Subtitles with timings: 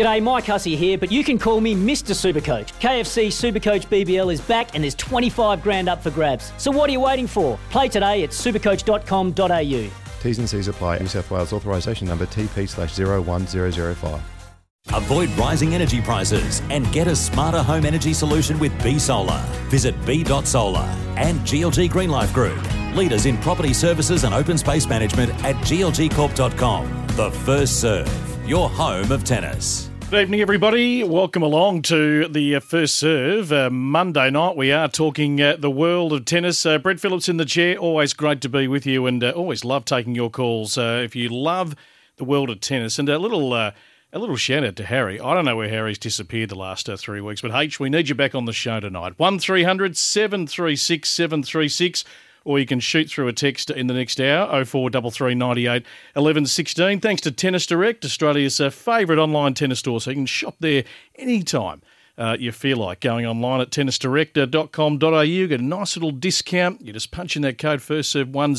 [0.00, 2.14] G'day, Mike Hussey here, but you can call me Mr.
[2.14, 2.72] Supercoach.
[2.80, 6.54] KFC Supercoach BBL is back and there's 25 grand up for grabs.
[6.56, 7.58] So what are you waiting for?
[7.68, 9.90] Play today at supercoach.com.au.
[10.22, 11.00] T's and C's apply.
[11.00, 14.22] New South Wales authorisation number TP slash 01005.
[14.94, 19.44] Avoid rising energy prices and get a smarter home energy solution with B Solar.
[19.68, 20.88] Visit B.Solar
[21.18, 27.06] and GLG Greenlife Group, leaders in property services and open space management at glgcorp.com.
[27.16, 29.89] The first serve, your home of tennis.
[30.10, 31.04] Good evening, everybody.
[31.04, 33.52] Welcome along to the uh, first serve.
[33.52, 36.66] Uh, Monday night, we are talking uh, the world of tennis.
[36.66, 37.76] Uh, Brett Phillips in the chair.
[37.76, 40.76] Always great to be with you, and uh, always love taking your calls.
[40.76, 41.76] Uh, if you love
[42.16, 43.54] the world of tennis, and a little.
[43.54, 43.72] a
[44.12, 45.20] little shout out to Harry.
[45.20, 48.16] I don't know where Harry's disappeared the last three weeks, but H, we need you
[48.16, 49.16] back on the show tonight.
[49.16, 52.04] 1300 736 736
[52.44, 55.86] or you can shoot through a text in the next hour 0433 98
[56.16, 57.00] 11 16.
[57.00, 60.84] Thanks to Tennis Direct, Australia's uh, favourite online tennis store, so you can shop there
[61.16, 61.82] anytime.
[62.18, 66.82] Uh, you feel like going online at tennisdirect.com.au, get a nice little discount.
[66.82, 68.54] You just punch in that code first serve 10.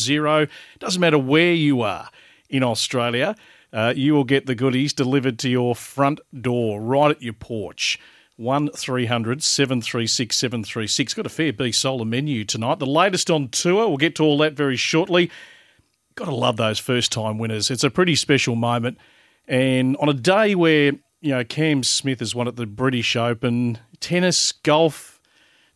[0.79, 2.09] Doesn't matter where you are
[2.49, 3.35] in Australia,
[3.71, 7.99] uh, you will get the goodies delivered to your front door, right at your porch.
[8.37, 11.13] 1300 736 736.
[11.13, 12.79] Got a fair B solar menu tonight.
[12.79, 13.87] The latest on tour.
[13.87, 15.29] We'll get to all that very shortly.
[16.15, 17.71] Got to love those first time winners.
[17.71, 18.97] It's a pretty special moment.
[19.47, 23.79] And on a day where, you know, Cam Smith has won at the British Open,
[23.99, 25.19] tennis, golf,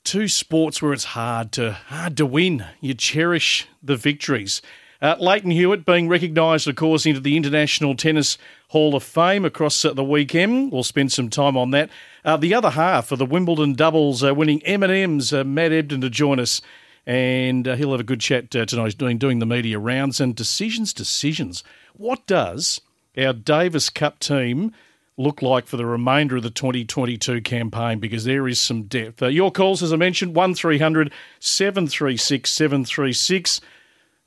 [0.03, 2.65] two sports where it's hard to hard to win.
[2.79, 4.61] You cherish the victories.
[5.05, 8.39] Uh, Lleyton Hewitt being recognised, of course, into the International Tennis
[8.69, 10.71] Hall of Fame across uh, the weekend.
[10.71, 11.91] We'll spend some time on that.
[12.23, 16.09] Uh, the other half of the Wimbledon doubles uh, winning M&M's, uh, Matt Ebden to
[16.09, 16.59] join us.
[17.05, 18.85] And uh, he'll have a good chat uh, tonight.
[18.85, 21.63] He's doing, doing the media rounds and decisions, decisions.
[21.93, 22.81] What does
[23.15, 24.71] our Davis Cup team
[25.17, 29.21] look like for the remainder of the 2022 campaign because there is some depth.
[29.21, 33.61] Uh, your calls, as I mentioned, 1300 736 736.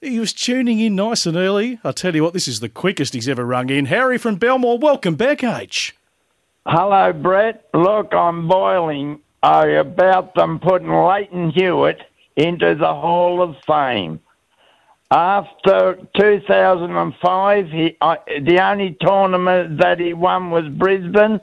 [0.00, 1.80] He was tuning in nice and early.
[1.82, 3.86] I tell you what, this is the quickest he's ever rung in.
[3.86, 5.96] Harry from Belmore, welcome back, H.
[6.66, 7.68] Hello, Brett.
[7.74, 11.98] Look, I'm boiling uh, about them putting Lleyton Hewitt
[12.36, 14.20] into the Hall of Fame.
[15.10, 21.40] After 2005, he, uh, the only tournament that he won was Brisbane,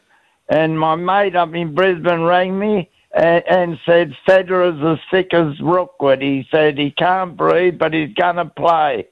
[0.48, 5.60] and my mate up in Brisbane rang me and, and said Federer's as sick as
[5.60, 6.22] Rookwood.
[6.22, 9.08] He said he can't breathe, but he's going to play.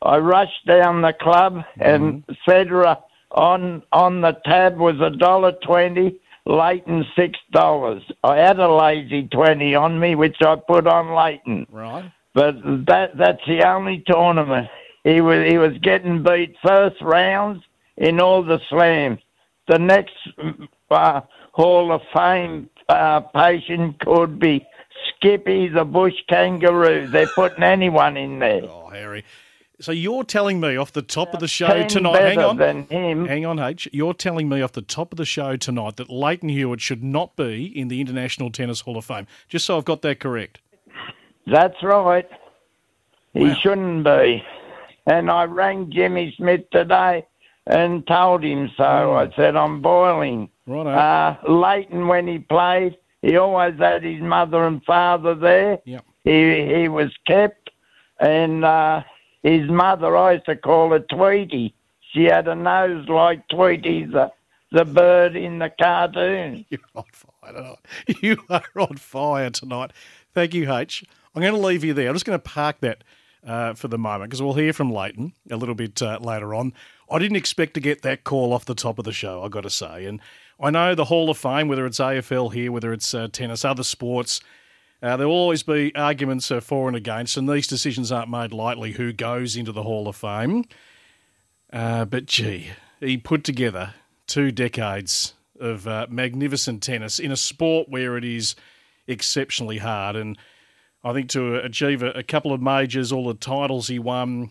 [0.00, 1.82] I rushed down the club, mm-hmm.
[1.82, 2.96] and Federer
[3.32, 6.20] on on the tab was a dollar twenty.
[6.46, 8.02] Lleyton six dollars.
[8.24, 11.66] I had a lazy twenty on me, which I put on Lleyton.
[11.70, 12.10] Right.
[12.32, 12.54] But
[12.86, 14.68] that that's the only tournament
[15.04, 17.62] he was he was getting beat first rounds
[17.96, 19.18] in all the slams.
[19.66, 20.14] The next
[20.90, 21.20] uh,
[21.52, 24.66] Hall of Fame uh, patient could be
[25.16, 27.06] Skippy the bush kangaroo.
[27.06, 28.64] They're putting anyone in there.
[28.64, 29.24] Oh, Harry.
[29.80, 32.20] So you're telling me off the top of the show tonight.
[32.20, 33.88] Hang on, hang on, H.
[33.92, 37.36] You're telling me off the top of the show tonight that Lleyton Hewitt should not
[37.36, 39.28] be in the International Tennis Hall of Fame.
[39.48, 40.60] Just so I've got that correct.
[41.46, 42.28] That's right.
[43.34, 43.54] He wow.
[43.54, 44.42] shouldn't be.
[45.06, 47.24] And I rang Jimmy Smith today
[47.68, 48.84] and told him so.
[48.84, 49.14] Oh.
[49.14, 50.48] I said I'm boiling.
[50.66, 50.86] Right.
[50.86, 55.78] Uh, Lleyton, when he played, he always had his mother and father there.
[55.84, 56.04] Yep.
[56.24, 57.70] He he was kept,
[58.18, 59.02] and uh,
[59.42, 61.74] his mother I used to call her Tweety.
[62.12, 64.32] She had a nose like Tweety, the
[64.72, 66.64] the bird in the cartoon.
[66.70, 67.78] You're on fire tonight.
[68.22, 69.92] You are on fire tonight.
[70.34, 71.04] Thank you, H.
[71.34, 72.08] I'm going to leave you there.
[72.08, 73.04] I'm just going to park that
[73.46, 76.72] uh, for the moment because we'll hear from Lleyton a little bit uh, later on.
[77.10, 79.62] I didn't expect to get that call off the top of the show, I've got
[79.62, 80.04] to say.
[80.04, 80.20] And
[80.60, 83.82] I know the Hall of Fame, whether it's AFL here, whether it's uh, tennis, other
[83.82, 84.40] sports,
[85.02, 88.52] uh, there will always be arguments uh, for and against, and these decisions aren't made
[88.52, 90.64] lightly who goes into the Hall of Fame.
[91.72, 93.94] Uh, but gee, he put together
[94.26, 98.56] two decades of uh, magnificent tennis in a sport where it is
[99.06, 100.16] exceptionally hard.
[100.16, 100.36] And
[101.04, 104.50] I think to achieve a, a couple of majors, all the titles he won,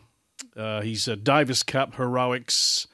[0.56, 2.88] uh, his Davis Cup heroics,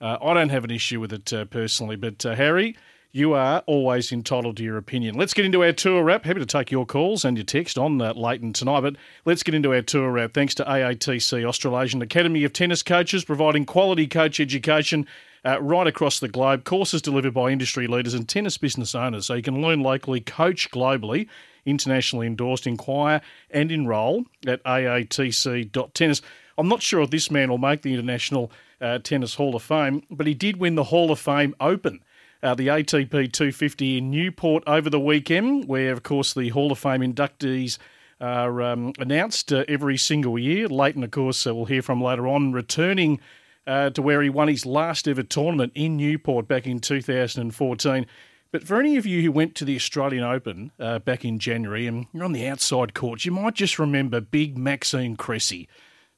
[0.00, 2.76] uh, I don't have an issue with it uh, personally, but uh, Harry,
[3.12, 5.14] you are always entitled to your opinion.
[5.14, 6.24] Let's get into our tour wrap.
[6.24, 8.96] Happy to take your calls and your text on uh, Lleyton tonight, but
[9.26, 10.32] let's get into our tour wrap.
[10.32, 15.06] Thanks to AATC, Australasian Academy of Tennis Coaches, providing quality coach education
[15.44, 16.64] uh, right across the globe.
[16.64, 20.70] Courses delivered by industry leaders and tennis business owners, so you can learn locally, coach
[20.70, 21.28] globally,
[21.66, 22.66] internationally endorsed.
[22.66, 26.22] Inquire and enrol at aatc.tennis.
[26.58, 28.50] I'm not sure if this man will make the International
[28.80, 32.02] uh, Tennis Hall of Fame, but he did win the Hall of Fame Open.
[32.42, 36.78] uh, the ATP 250 in Newport over the weekend, where, of course, the Hall of
[36.78, 37.78] Fame inductees
[38.20, 40.68] are um, announced uh, every single year.
[40.68, 43.20] Lleyton, of course, uh, we'll hear from later on, returning
[43.66, 48.06] uh, to where he won his last ever tournament in Newport back in 2014.
[48.50, 51.86] But for any of you who went to the Australian Open uh, back in January
[51.86, 55.68] and you're on the outside courts, you might just remember big Maxime Cressy.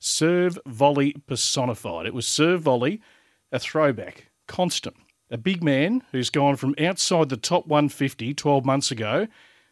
[0.06, 2.06] Serve volley personified.
[2.06, 3.00] It was serve volley,
[3.50, 4.96] a throwback, constant
[5.30, 9.26] a big man who's gone from outside the top 150 12 months ago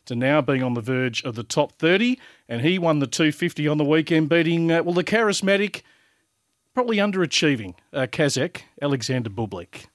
[0.05, 2.19] to now being on the verge of the top 30.
[2.49, 5.83] And he won the 250 on the weekend, beating, uh, well, the charismatic,
[6.75, 9.87] probably underachieving uh, Kazakh, Alexander Bublik.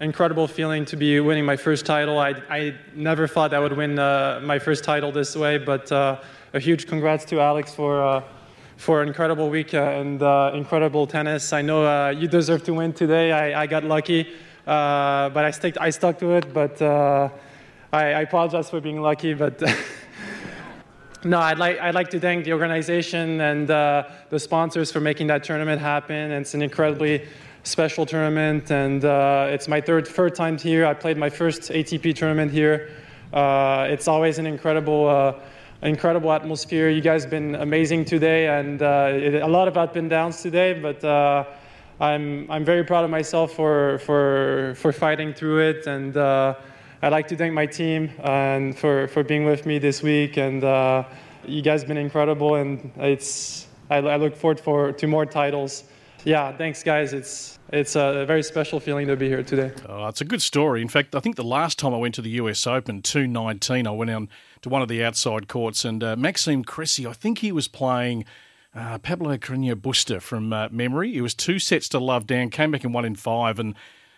[0.00, 2.18] Incredible feeling to be winning my first title.
[2.18, 6.20] I, I never thought I would win uh, my first title this way, but uh,
[6.54, 8.22] a huge congrats to Alex for uh,
[8.82, 11.52] for an incredible week uh, and uh, incredible tennis.
[11.52, 13.30] I know uh, you deserve to win today.
[13.30, 14.34] I, I got lucky.
[14.64, 16.52] But I, I stuck to it.
[16.52, 17.30] But I,
[17.92, 19.34] I, apologize for being lucky.
[19.34, 19.62] But
[21.24, 25.28] no, I'd like, I'd like to thank the organization and uh, the sponsors for making
[25.28, 26.32] that tournament happen.
[26.32, 27.28] It's an incredibly
[27.62, 30.86] special tournament, and uh, it's my third third time here.
[30.86, 32.90] I played my first ATP tournament here.
[33.32, 35.40] Uh, it's always an incredible.
[35.82, 36.88] Incredible atmosphere.
[36.88, 40.72] You guys have been amazing today, and it, a lot of up and downs today.
[40.74, 41.04] But
[42.02, 45.86] I'm, I'm very proud of myself for, for, for fighting through it.
[45.86, 46.54] And uh,
[47.00, 50.36] I'd like to thank my team and for, for being with me this week.
[50.36, 51.04] And uh,
[51.44, 52.56] you guys have been incredible.
[52.56, 55.84] And it's, I, I look forward for, to more titles.
[56.24, 57.12] Yeah, thanks, guys.
[57.12, 59.72] It's, it's a very special feeling to be here today.
[59.88, 60.82] Oh, it's a good story.
[60.82, 63.90] In fact, I think the last time I went to the US Open, 2019, I
[63.90, 64.28] went down
[64.62, 68.24] to one of the outside courts, and uh, Maxime Cressy, I think he was playing–
[68.74, 71.16] uh, Pablo Carreño Busta from uh, memory.
[71.16, 73.74] It was two sets to love down, came back in one in five, and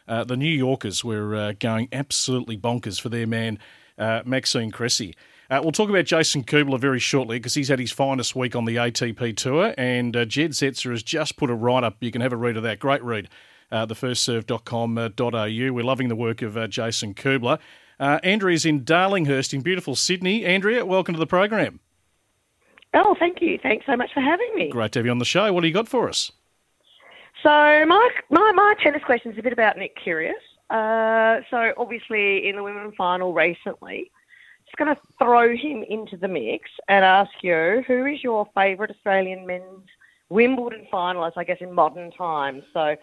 [0.07, 3.59] uh, the New Yorkers were uh, going absolutely bonkers for their man,
[3.99, 5.15] uh, Maxime Cressy.
[5.51, 8.75] We'll talk about Jason Kubler very shortly because he's had his finest week on the
[8.75, 11.99] ATP Tour, and Jed Setzer has just put a write up.
[12.01, 12.81] You can have a read of that.
[12.81, 13.29] Great read.
[13.71, 15.73] Uh, thefirstserve.com.au.
[15.73, 17.61] We're loving the work of Jason Kubler.
[17.99, 20.45] Andrea's in Darlinghurst in beautiful Sydney.
[20.45, 21.81] Andrea, welcome to the program.
[22.95, 23.59] Oh, thank you.
[23.63, 24.71] Thanks so much for having me.
[24.71, 25.53] Great to have you on the show.
[25.53, 26.31] What do you got for us?
[27.43, 30.33] So my my, my tennis question is a bit about Nick Kyrgios.
[30.71, 34.11] Uh, so obviously in the women's final recently,
[34.65, 38.91] just going to throw him into the mix and ask you who is your favourite
[38.91, 39.89] Australian men's
[40.31, 41.33] Wimbledon finalist?
[41.37, 42.63] I guess in modern times.
[42.73, 42.97] So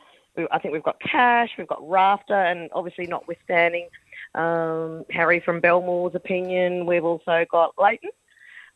[0.51, 3.89] I think we've got Cash, we've got Rafter, and obviously notwithstanding
[4.35, 8.09] um, Harry from Belmore's opinion, we've also got Lleyton.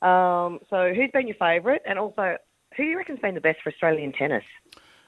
[0.01, 2.37] Um, so, who's been your favourite, and also
[2.75, 4.43] who do you reckon's been the best for Australian tennis?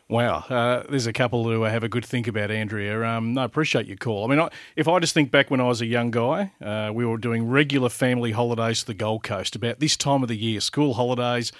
[0.09, 3.03] Wow, uh, there's a couple who have a good think about Andrea.
[3.03, 4.23] Um, I appreciate your call.
[4.23, 6.91] I mean, I, if I just think back when I was a young guy, uh,
[6.93, 10.37] we were doing regular family holidays to the Gold Coast about this time of the
[10.37, 11.51] year, school holidays,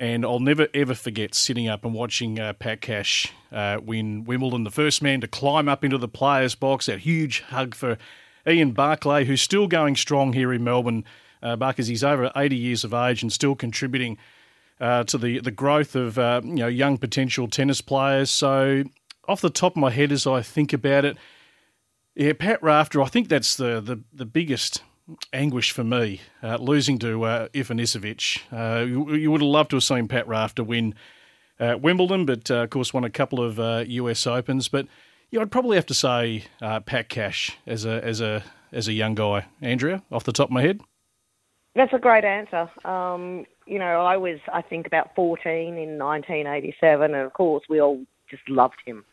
[0.00, 4.64] and I'll never ever forget sitting up and watching uh, Pat Cash uh, win Wimbledon,
[4.64, 6.86] the first man to climb up into the players' box.
[6.86, 7.98] That huge hug for
[8.48, 11.04] Ian Barclay, who's still going strong here in Melbourne
[11.42, 14.16] uh, because he's over 80 years of age and still contributing
[14.80, 18.30] uh, to the, the growth of uh, you know young potential tennis players.
[18.30, 18.84] So,
[19.28, 21.18] off the top of my head, as I think about it,
[22.14, 24.82] yeah, Pat Rafter, I think that's the, the, the biggest
[25.32, 28.40] anguish for me, uh, losing to uh, Ivanisevic.
[28.52, 30.94] Uh, you, you, would have loved to have seen Pat Rafter win
[31.58, 34.68] uh, Wimbledon, but uh, of course won a couple of US Opens.
[34.68, 34.86] But
[35.30, 39.14] yeah, I'd probably have to say Pat Cash as a as a as a young
[39.14, 39.46] guy.
[39.60, 40.80] Andrea, off the top of my head.
[41.74, 42.68] That's a great answer.
[42.84, 47.80] Um, you know, I was, I think, about 14 in 1987, and of course, we
[47.80, 49.04] all just loved him.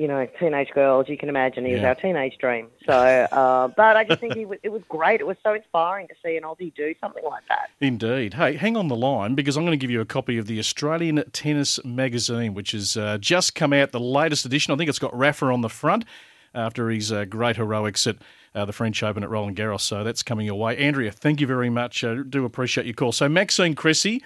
[0.00, 2.68] You know, teenage girls, you can imagine he was our teenage dream.
[2.86, 5.20] So, uh, but I just think he was, it was great.
[5.20, 7.68] It was so inspiring to see an Aussie do something like that.
[7.80, 8.32] Indeed.
[8.32, 10.58] Hey, hang on the line because I'm going to give you a copy of the
[10.58, 14.72] Australian Tennis Magazine, which has uh, just come out, the latest edition.
[14.72, 16.06] I think it's got Rafa on the front
[16.54, 18.16] after his uh, great heroics at
[18.54, 19.82] uh, the French Open at Roland Garros.
[19.82, 20.78] So that's coming your way.
[20.78, 22.02] Andrea, thank you very much.
[22.04, 23.12] I uh, do appreciate your call.
[23.12, 24.22] So Maxime Cressy.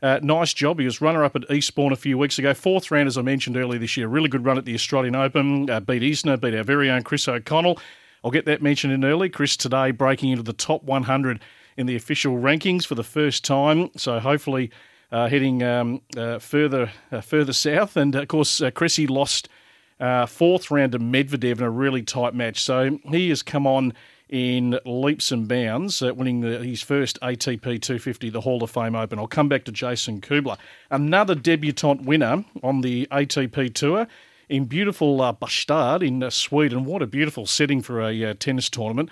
[0.00, 0.78] Uh, nice job.
[0.78, 2.54] He was runner up at Eastbourne a few weeks ago.
[2.54, 4.06] Fourth round, as I mentioned earlier this year.
[4.06, 5.68] Really good run at the Australian Open.
[5.68, 7.78] Uh, beat Isner, beat our very own Chris O'Connell.
[8.24, 9.28] I'll get that mentioned in early.
[9.28, 11.40] Chris today breaking into the top 100
[11.76, 13.90] in the official rankings for the first time.
[13.96, 14.70] So hopefully
[15.10, 17.96] uh, heading um, uh, further uh, further south.
[17.96, 19.48] And of course, uh, Cressy lost
[20.00, 22.62] uh, fourth round to Medvedev in a really tight match.
[22.62, 23.94] So he has come on
[24.28, 28.94] in leaps and bounds, uh, winning the, his first ATP 250, the Hall of Fame
[28.94, 29.18] Open.
[29.18, 30.58] I'll come back to Jason Kubler.
[30.90, 34.06] Another debutant winner on the ATP Tour
[34.48, 36.84] in beautiful uh, Bastad in uh, Sweden.
[36.84, 39.10] What a beautiful setting for a uh, tennis tournament.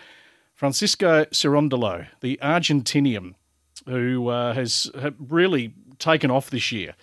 [0.55, 3.35] Francisco Cerundolo, the Argentinian,
[3.87, 6.95] who uh, has really taken off this year.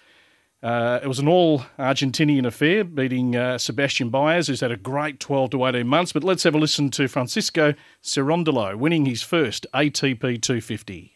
[0.63, 5.19] Uh, it was an all Argentinian affair, beating uh, Sebastian Baez, who's had a great
[5.19, 6.13] 12 to 18 months.
[6.13, 11.13] But let's have a listen to Francisco Cerundolo winning his first ATP 250.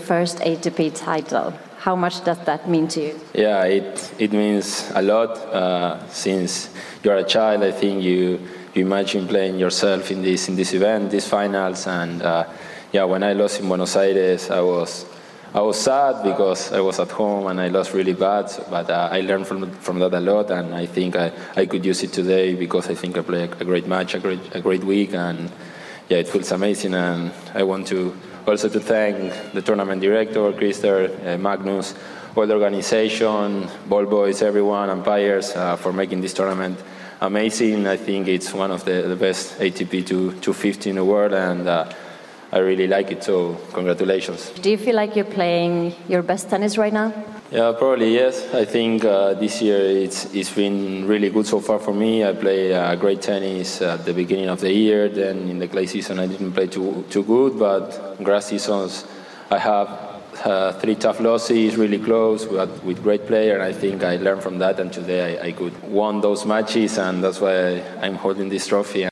[0.00, 1.54] First ATP title.
[1.78, 3.20] How much does that mean to you?
[3.32, 5.30] Yeah, it, it means a lot.
[5.38, 6.68] Uh, since
[7.02, 8.38] you're a child, I think you,
[8.74, 11.86] you imagine playing yourself in this, in this event, these finals.
[11.86, 12.44] And uh,
[12.92, 15.06] yeah, when I lost in Buenos Aires, I was
[15.56, 19.08] I was sad because I was at home and I lost really bad, but uh,
[19.10, 22.12] I learned from, from that a lot, and I think I, I could use it
[22.12, 25.50] today because I think I played a great match, a great, a great week, and
[26.10, 26.92] yeah, it feels amazing.
[26.92, 28.14] And I want to
[28.46, 31.94] also to thank the tournament director, Christer, uh, Magnus,
[32.36, 36.78] all the organization, ball boys, everyone, umpires uh, for making this tournament
[37.22, 37.86] amazing.
[37.86, 41.90] I think it's one of the, the best ATP 250 in the world, and uh,
[42.52, 43.24] I really like it.
[43.24, 44.50] So congratulations.
[44.50, 47.12] Do you feel like you're playing your best tennis right now?
[47.50, 48.52] Yeah, probably yes.
[48.54, 52.24] I think uh, this year it's it's been really good so far for me.
[52.24, 55.08] I play uh, great tennis at the beginning of the year.
[55.08, 59.04] Then in the clay season I didn't play too too good, but grass seasons
[59.48, 59.88] I have
[60.44, 63.54] uh, three tough losses, really close, but with great player.
[63.54, 66.98] And I think I learned from that, and today I, I could won those matches,
[66.98, 69.08] and that's why I'm holding this trophy.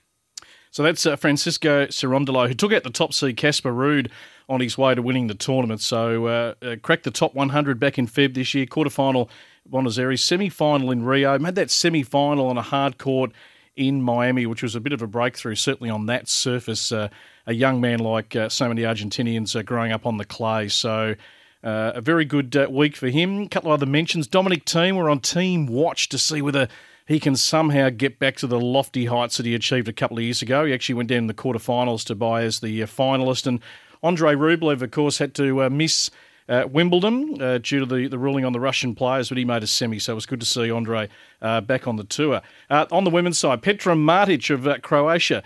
[0.74, 4.10] So that's uh, Francisco Cerundolo, who took out the top seed Casper Ruud
[4.48, 5.80] on his way to winning the tournament.
[5.80, 9.28] So uh, uh, cracked the top 100 back in Feb this year, quarterfinal
[9.66, 13.30] Buenos Aires, semi-final in Rio, made that semi-final on a hard court
[13.76, 16.90] in Miami, which was a bit of a breakthrough, certainly on that surface.
[16.90, 17.08] Uh,
[17.46, 20.66] a young man like uh, so many Argentinians uh, growing up on the clay.
[20.66, 21.14] So
[21.62, 23.42] uh, a very good uh, week for him.
[23.42, 24.26] A couple of other mentions.
[24.26, 26.66] Dominic Thiem were on Thiem watch to see whether
[27.06, 30.24] he can somehow get back to the lofty heights that he achieved a couple of
[30.24, 30.64] years ago.
[30.64, 33.46] He actually went down in the quarterfinals to Baez the uh, finalist.
[33.46, 33.60] And
[34.02, 36.10] Andrei Rublev, of course, had to uh, miss
[36.48, 39.62] uh, Wimbledon uh, due to the, the ruling on the Russian players, but he made
[39.62, 41.08] a semi, so it was good to see Andre
[41.40, 42.42] uh, back on the tour.
[42.68, 45.42] Uh, on the women's side, Petra Martic of Croatia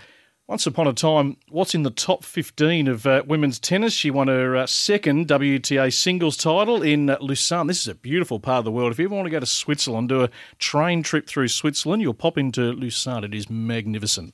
[0.49, 3.93] once upon a time, what's in the top 15 of uh, women's tennis?
[3.93, 7.67] She won her uh, second WTA singles title in uh, Lausanne.
[7.67, 8.91] This is a beautiful part of the world.
[8.91, 12.15] If you ever want to go to Switzerland, do a train trip through Switzerland, you'll
[12.15, 13.25] pop into Lucerne.
[13.25, 14.33] It is magnificent.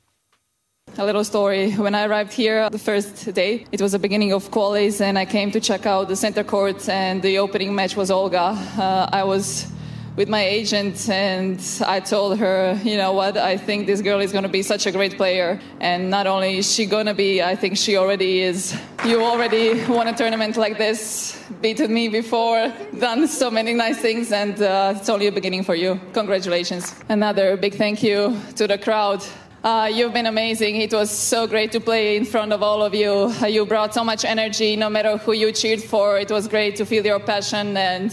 [0.98, 1.74] A little story.
[1.74, 5.26] When I arrived here the first day, it was the beginning of qualies, and I
[5.26, 8.58] came to check out the center court, and the opening match was Olga.
[8.78, 9.70] Uh, I was
[10.16, 14.32] with my agent and I told her, you know what, I think this girl is
[14.32, 15.60] going to be such a great player.
[15.82, 18.78] And not only is she going to be, I think she already is.
[19.06, 24.32] You already won a tournament like this, beaten me before, done so many nice things,
[24.32, 26.00] and uh, it's only a beginning for you.
[26.14, 26.96] Congratulations.
[27.10, 29.24] Another big thank you to the crowd.
[29.64, 30.76] Uh, you've been amazing.
[30.76, 33.34] It was so great to play in front of all of you.
[33.48, 36.20] You brought so much energy, no matter who you cheered for.
[36.20, 38.12] It was great to feel your passion and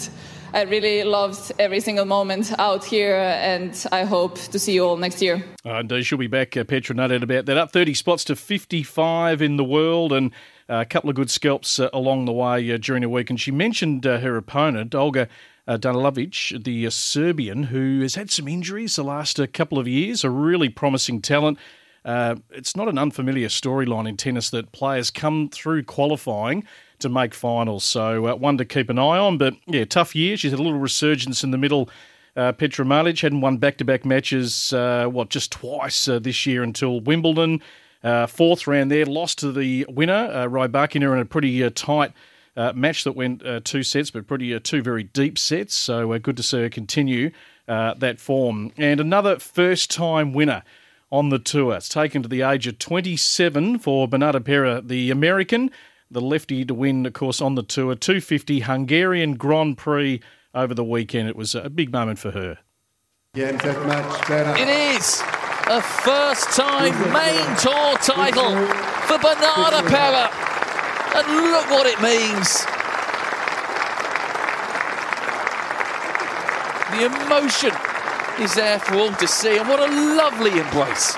[0.54, 4.98] I really loved every single moment out here, and I hope to see you all
[4.98, 5.42] next year.
[5.64, 7.56] Uh, indeed, she'll be back, uh, Petra, no doubt about that.
[7.56, 10.30] Up 30 spots to 55 in the world, and
[10.68, 13.30] uh, a couple of good scalps uh, along the way uh, during the week.
[13.30, 15.26] And she mentioned uh, her opponent, Olga
[15.66, 20.28] uh, Danilovic, the Serbian, who has had some injuries the last couple of years, a
[20.28, 21.56] really promising talent.
[22.04, 26.64] Uh, it's not an unfamiliar storyline in tennis that players come through qualifying
[27.02, 27.84] to make finals.
[27.84, 29.38] So uh, one to keep an eye on.
[29.38, 30.36] But yeah, tough year.
[30.36, 31.88] She's had a little resurgence in the middle.
[32.34, 37.00] Uh, Petra Martic hadn't won back-to-back matches, uh, what, just twice uh, this year until
[37.00, 37.60] Wimbledon.
[38.02, 42.12] Uh, fourth round there, lost to the winner, uh, Rybakina, in a pretty uh, tight
[42.74, 45.74] match that went two sets, but pretty two very deep sets.
[45.74, 47.30] So good to see her continue
[47.66, 48.72] that form.
[48.76, 50.62] And another first-time winner
[51.12, 51.74] on the tour.
[51.74, 55.70] It's taken to the age of 27 for Bernarda Pera, the American
[56.12, 57.94] the lefty to win, of course, on the tour.
[57.94, 60.20] 250 Hungarian Grand Prix
[60.54, 61.28] over the weekend.
[61.28, 62.58] It was a big moment for her.
[63.34, 65.22] It is
[65.66, 68.56] a first time main tour title
[69.06, 70.28] for Bernarda Pera.
[71.14, 72.66] And look what it means.
[76.92, 77.72] The emotion
[78.38, 81.16] is there for all to see, and what a lovely embrace.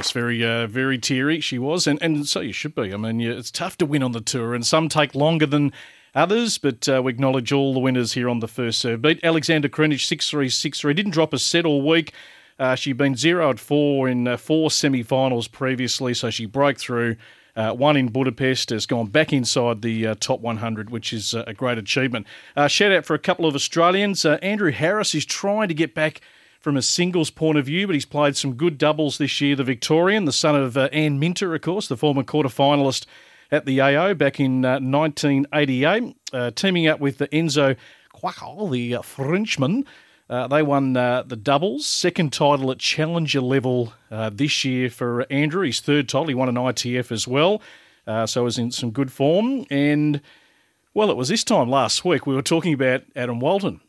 [0.00, 2.94] Yes, very, uh, very teary she was, and, and so you should be.
[2.94, 5.74] I mean, yeah, it's tough to win on the tour, and some take longer than
[6.14, 9.02] others, but uh, we acknowledge all the winners here on the first serve.
[9.02, 10.94] Beat Alexander Krunic 6 3 6 3.
[10.94, 12.14] Didn't drop a set all week.
[12.58, 16.78] Uh, she'd been 0 at 4 in uh, four semi finals previously, so she broke
[16.78, 17.16] through
[17.54, 21.44] Uh, one in Budapest has gone back inside the uh, top 100, which is uh,
[21.46, 22.26] a great achievement.
[22.68, 24.24] Shout out for a couple of Australians.
[24.24, 26.22] Andrew Harris is trying to get back
[26.60, 29.56] from a singles point of view, but he's played some good doubles this year.
[29.56, 33.06] The Victorian, the son of uh, Minter, of course, the former quarter finalist
[33.50, 37.76] at the AO back in 1988, teaming up with the Enzo
[38.14, 39.86] Couacaud, the Frenchman.
[40.30, 45.26] Uh, they won uh, the doubles, second title at challenger level uh, this year for
[45.28, 45.66] Andrew.
[45.66, 47.60] His third title, he won an ITF as well,
[48.06, 49.66] uh, so was in some good form.
[49.70, 50.20] And
[50.94, 53.80] well, it was this time last week we were talking about Adam Walton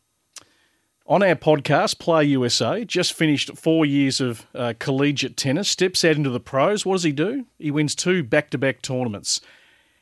[1.06, 1.98] on our podcast.
[1.98, 6.86] Play USA just finished four years of uh, collegiate tennis, steps out into the pros.
[6.86, 7.46] What does he do?
[7.58, 9.40] He wins two back-to-back tournaments,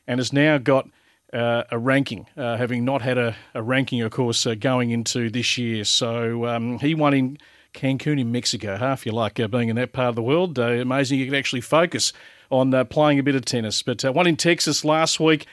[0.07, 0.89] and has now got
[1.33, 5.29] uh, a ranking, uh, having not had a, a ranking, of course, uh, going into
[5.29, 5.83] this year.
[5.83, 7.37] So um, he won in
[7.73, 8.77] Cancun in Mexico.
[8.77, 10.59] Half you like uh, being in that part of the world.
[10.59, 12.11] Uh, amazing you can actually focus
[12.49, 13.81] on playing a bit of tennis.
[13.81, 15.47] But one in Texas last week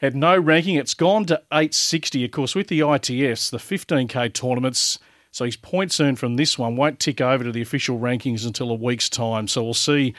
[0.00, 0.76] had no ranking.
[0.76, 2.24] It's gone to 860.
[2.24, 4.98] Of course, with the ITF, the 15K tournaments.
[5.30, 8.70] So his points earned from this one won't tick over to the official rankings until
[8.70, 9.46] a week's time.
[9.46, 10.14] So we'll see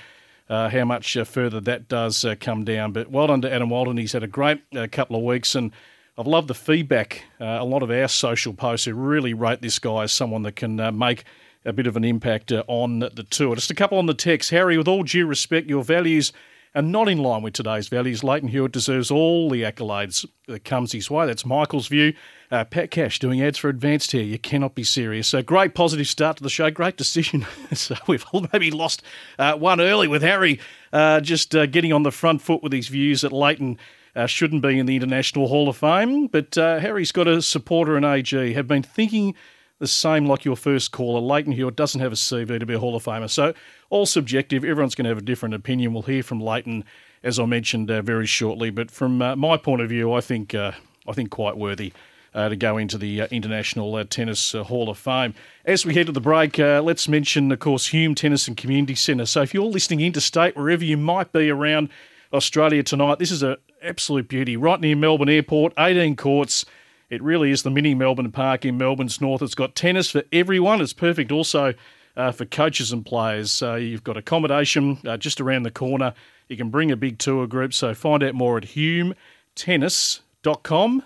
[0.49, 2.91] uh, how much uh, further that does uh, come down.
[2.91, 3.97] But well done to Adam Walton.
[3.97, 5.71] He's had a great uh, couple of weeks, and
[6.17, 7.23] I've loved the feedback.
[7.39, 10.55] Uh, a lot of our social posts who really rate this guy as someone that
[10.55, 11.23] can uh, make
[11.65, 13.55] a bit of an impact on the tour.
[13.55, 14.49] Just a couple on the text.
[14.51, 16.31] Harry, with all due respect, your values
[16.73, 18.23] are not in line with today's values.
[18.23, 21.25] Lleyton Hewitt deserves all the accolades that comes his way.
[21.25, 22.13] That's Michael's view.
[22.49, 24.23] Uh, Pat Cash doing ads for Advanced here.
[24.23, 25.27] You cannot be serious.
[25.27, 26.71] So great positive start to the show.
[26.71, 27.45] Great decision.
[27.73, 29.03] so we've maybe lost
[29.37, 30.59] uh, one early with Harry
[30.93, 33.77] uh, just uh, getting on the front foot with his views that Lleyton
[34.15, 36.27] uh, shouldn't be in the International Hall of Fame.
[36.27, 38.53] But uh, Harry's got a supporter in AG.
[38.53, 39.35] Have been thinking
[39.81, 41.19] the same like your first caller.
[41.19, 43.29] Lleyton Hewitt doesn't have a CV to be a Hall of Famer.
[43.29, 43.53] So,
[43.89, 44.63] all subjective.
[44.63, 45.91] Everyone's going to have a different opinion.
[45.91, 46.85] We'll hear from Lleyton,
[47.23, 48.69] as I mentioned, uh, very shortly.
[48.69, 50.73] But from uh, my point of view, I think, uh,
[51.07, 51.91] I think quite worthy.
[52.33, 55.33] Uh, to go into the uh, International Tennis Hall of Fame.
[55.65, 59.25] As we head to the break, let's mention, of course, Hume Tennis and Community Centre.
[59.25, 61.89] So if you're listening interstate, wherever you might be around
[62.31, 64.55] Australia tonight, this is an absolute beauty.
[64.55, 66.63] Right near Melbourne Airport, 18 courts,
[67.11, 69.41] it really is the mini Melbourne Park in Melbourne's north.
[69.41, 70.79] It's got tennis for everyone.
[70.79, 71.73] It's perfect also
[72.15, 73.61] uh, for coaches and players.
[73.61, 76.13] Uh, you've got accommodation uh, just around the corner.
[76.47, 77.73] You can bring a big tour group.
[77.73, 81.03] So find out more at humetennis.com.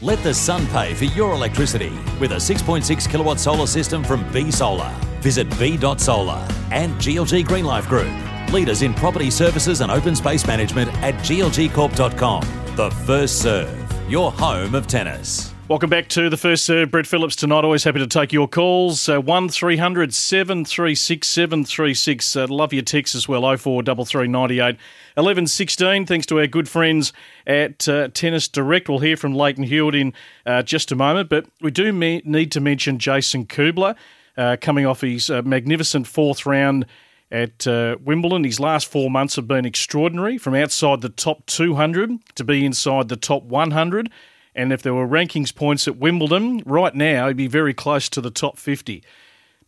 [0.00, 4.50] Let the sun pay for your electricity with a 6.6 kilowatt solar system from B
[4.50, 4.90] Solar.
[5.20, 8.10] Visit b.solar and GLG Green Life Group,
[8.52, 12.42] leaders in property services and open space management at glgcorp.com.
[12.76, 13.77] The first serve
[14.10, 15.54] your home of tennis.
[15.68, 16.90] Welcome back to the first serve.
[16.90, 17.62] Brett Phillips tonight.
[17.62, 19.06] Always happy to take your calls.
[19.06, 22.36] Uh, 1300 736 736.
[22.36, 23.42] Uh, love your texts as well.
[23.42, 24.76] 043398
[25.16, 26.06] 1116.
[26.06, 27.12] Thanks to our good friends
[27.46, 28.88] at uh, Tennis Direct.
[28.88, 30.14] We'll hear from Lleyton Hewitt in
[30.46, 31.28] uh, just a moment.
[31.28, 33.94] But we do me- need to mention Jason Kubler
[34.38, 36.86] uh, coming off his magnificent fourth round
[37.30, 38.44] at uh, Wimbledon.
[38.44, 43.08] His last four months have been extraordinary from outside the top 200 to be inside
[43.08, 44.10] the top 100.
[44.54, 48.20] And if there were rankings points at Wimbledon, right now he'd be very close to
[48.20, 49.04] the top 50.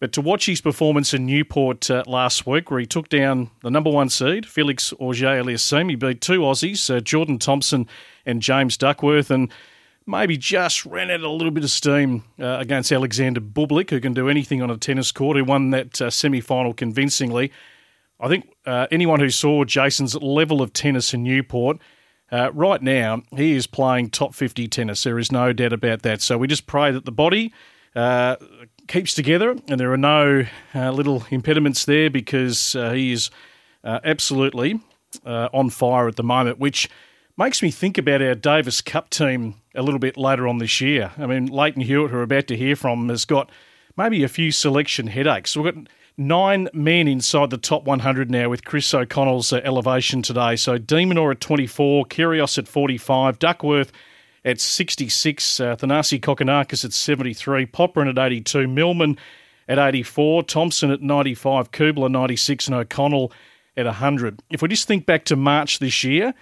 [0.01, 3.71] But to watch his performance in Newport uh, last week, where he took down the
[3.71, 7.87] number one seed, Felix Auger-Aliassime, he beat two Aussies, uh, Jordan Thompson
[8.25, 9.53] and James Duckworth, and
[10.11, 14.13] maybe just ran out a little bit of steam uh, against Alexander Bublik, who can
[14.13, 17.53] do anything on a tennis court, who won that uh, semi final convincingly.
[18.19, 21.79] I think uh, anyone who saw Jason's level of tennis in Newport,
[22.31, 25.05] uh, right now, he is playing top 50 tennis.
[25.05, 26.21] There is no doubt about that.
[26.21, 27.53] So we just pray that the body
[27.97, 28.37] uh,
[28.89, 30.45] keeps together and there are no
[30.75, 33.31] uh, little impediments there because he is
[33.85, 34.81] absolutely
[35.25, 36.89] on fire at the moment, which
[37.41, 41.11] makes me think about our Davis Cup team a little bit later on this year.
[41.17, 43.49] I mean, Lleyton Hewitt, who we're about to hear from, has got
[43.97, 45.57] maybe a few selection headaches.
[45.57, 45.87] We've got
[46.19, 50.55] nine men inside the top 100 now with Chris O'Connell's uh, elevation today.
[50.55, 53.91] So de Minaur at 24, Kyrgios at 45, Duckworth
[54.45, 59.17] at 66, uh, Thanasi Kokkinakis at 73, Popyrin at 82, Millman
[59.67, 63.33] at 84, Thompson at 95, Kubler 96, and O'Connell
[63.79, 64.43] at 100.
[64.51, 66.35] If we just think back to March this year,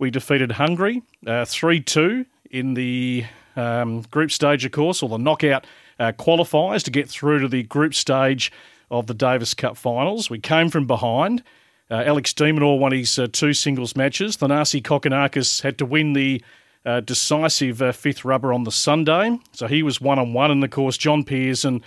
[0.00, 5.18] we defeated Hungary uh, 3 2 in the um, group stage, of course, or the
[5.18, 5.66] knockout
[6.00, 8.50] uh, qualifiers to get through to the group stage
[8.90, 10.28] of the Davis Cup finals.
[10.28, 11.44] We came from behind.
[11.90, 14.36] Uh, Alex de Minaur won his uh, two singles matches.
[14.36, 16.42] Thanasi Kokkinakis had to win the
[16.84, 20.50] uh, decisive uh, fifth rubber on the Sunday, so he was one on one.
[20.50, 21.82] And of course, John Peers and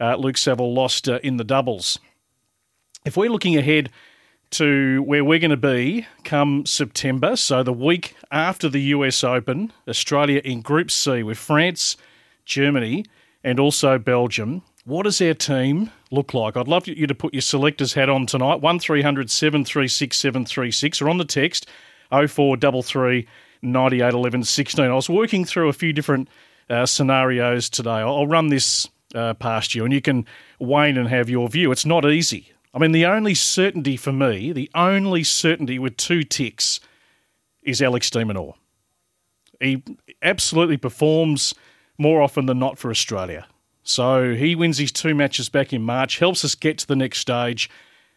[0.00, 1.98] Luke Saville lost in the doubles.
[3.04, 3.90] If we're looking ahead
[4.50, 7.36] to where we're going to be come September.
[7.36, 11.96] So the week after the US Open, Australia in Group C with France,
[12.44, 13.04] Germany,
[13.44, 14.62] and also Belgium.
[14.84, 16.56] What does our team look like?
[16.56, 18.60] I'd love you to put your selector's hat on tonight.
[18.60, 21.66] 1300 736 736 or on the text
[22.10, 23.28] 0433
[23.62, 24.84] 98 11 16.
[24.84, 26.28] I was working through a few different
[26.68, 27.90] uh, scenarios today.
[27.90, 30.26] I'll run this uh, past you and you can
[30.60, 31.70] in and have your view.
[31.70, 32.52] It's not easy.
[32.72, 36.80] I mean, the only certainty for me, the only certainty with two ticks
[37.62, 38.54] is Alex de Minaur.
[39.58, 39.82] He
[40.22, 41.54] absolutely performs
[41.98, 43.46] more often than not for Australia.
[43.82, 47.18] So he wins his two matches back in March, helps us get to the next
[47.18, 47.68] stage.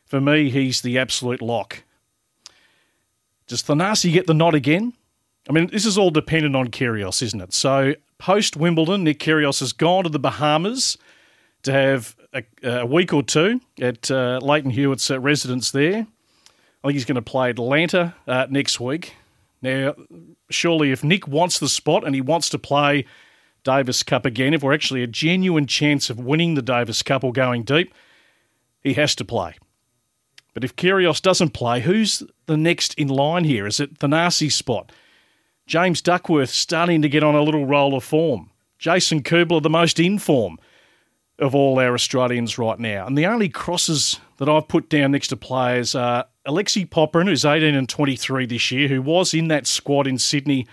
[0.05, 1.83] For me, he's the absolute lock.
[3.47, 4.93] Does Thanasi get the nod again?
[5.49, 7.53] I mean, this is all dependent on Kyrgios, isn't it?
[7.53, 10.97] So post Wimbledon, Nick Kyrgios has gone to the Bahamas
[11.63, 16.07] to have a, a week or two at uh, Lleyton Hewitt's uh, residence there.
[16.83, 19.15] I think he's going to play Atlanta uh, next week.
[19.61, 19.95] Now,
[20.49, 23.05] surely if Nick wants the spot and he wants to play
[23.63, 27.31] Davis Cup again, if we're actually a genuine chance of winning the Davis Cup or
[27.31, 27.93] going deep,
[28.81, 29.55] he has to play.
[30.53, 33.65] But if Kyrgios doesn't play, who's the next in line here?
[33.65, 34.91] Is it Thanasi spot?
[35.65, 38.49] James Duckworth starting to get on a little roll of form.
[38.77, 40.59] Jason Kubler, the most in form
[41.39, 43.05] of all our Australians right now.
[43.05, 47.45] And the only crosses that I've put down next to players are Alexei Popyrin, who's
[47.45, 50.67] 18 and 23 this year, who was in that squad in Sydney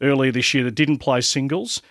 [0.00, 1.82] earlier this year that didn't play singles.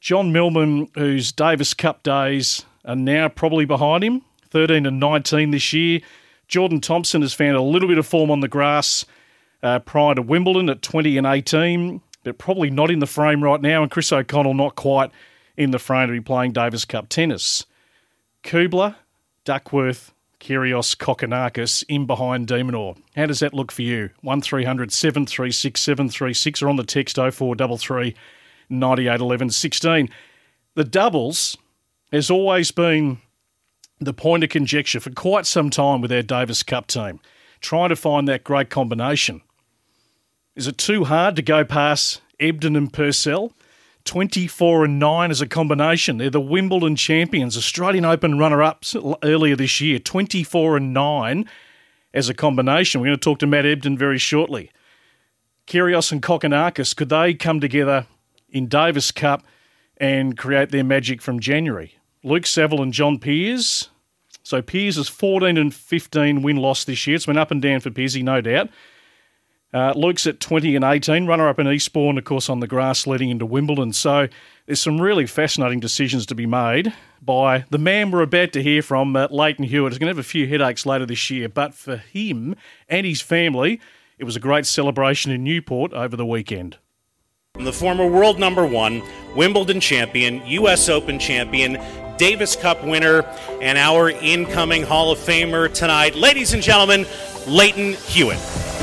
[0.00, 5.72] John Millman, whose Davis Cup days are now probably behind him, 13 and 19 this
[5.72, 6.00] year.
[6.48, 9.06] Jordan Thompson has found a little bit of form on the grass
[9.62, 13.62] uh, prior to Wimbledon at 20 and 18, but probably not in the frame right
[13.62, 13.82] now.
[13.82, 15.10] And Chris O'Connell not quite
[15.56, 17.64] in the frame to be playing Davis Cup tennis.
[18.42, 18.96] Kubler,
[19.44, 22.96] Duckworth, Kyrgios, Kokkinakis in behind de Minaur.
[23.16, 24.10] How does that look for you?
[24.20, 28.14] 1300 736 736 or on the text 0433
[28.68, 30.08] 98 11 16.
[30.74, 31.56] The doubles
[32.12, 33.18] has always been
[34.00, 37.20] the point of conjecture for quite some time with our Davis Cup team,
[37.60, 39.40] trying to find that great combination.
[40.54, 43.52] Is it too hard to go past Ebden and Purcell?
[44.04, 46.18] 24 and 9 as a combination.
[46.18, 49.98] They're the Wimbledon champions, Australian Open runner ups earlier this year.
[49.98, 51.48] 24 and 9
[52.12, 53.00] as a combination.
[53.00, 54.70] We're going to talk to Matt Ebden very shortly.
[55.66, 58.06] Kyrgios and Kokkinakis, could they come together
[58.50, 59.42] in Davis Cup
[59.96, 61.96] and create their magic from January?
[62.22, 63.88] Luke Saville and John Peers.
[64.42, 67.16] So Peers is 14 and 15 win loss this year.
[67.16, 68.68] It's been up and down for Peersy, no doubt.
[69.74, 73.08] Uh, Luke's at 20 and 18, runner up in Eastbourne, of course, on the grass
[73.08, 73.92] leading into Wimbledon.
[73.92, 74.28] So
[74.66, 78.82] there's some really fascinating decisions to be made by the man we're about to hear
[78.82, 79.92] from, uh, Lleyton Hewitt.
[79.92, 82.54] He's going to have a few headaches later this year, but for him
[82.88, 83.80] and his family,
[84.16, 86.76] it was a great celebration in Newport over the weekend.
[87.58, 89.02] The former world number one,
[89.34, 90.88] Wimbledon champion, U.S.
[90.88, 91.80] Open champion,
[92.16, 93.22] Davis Cup winner,
[93.60, 97.06] and our incoming Hall of Famer tonight, ladies and gentlemen,
[97.48, 98.73] Lleyton Hewitt.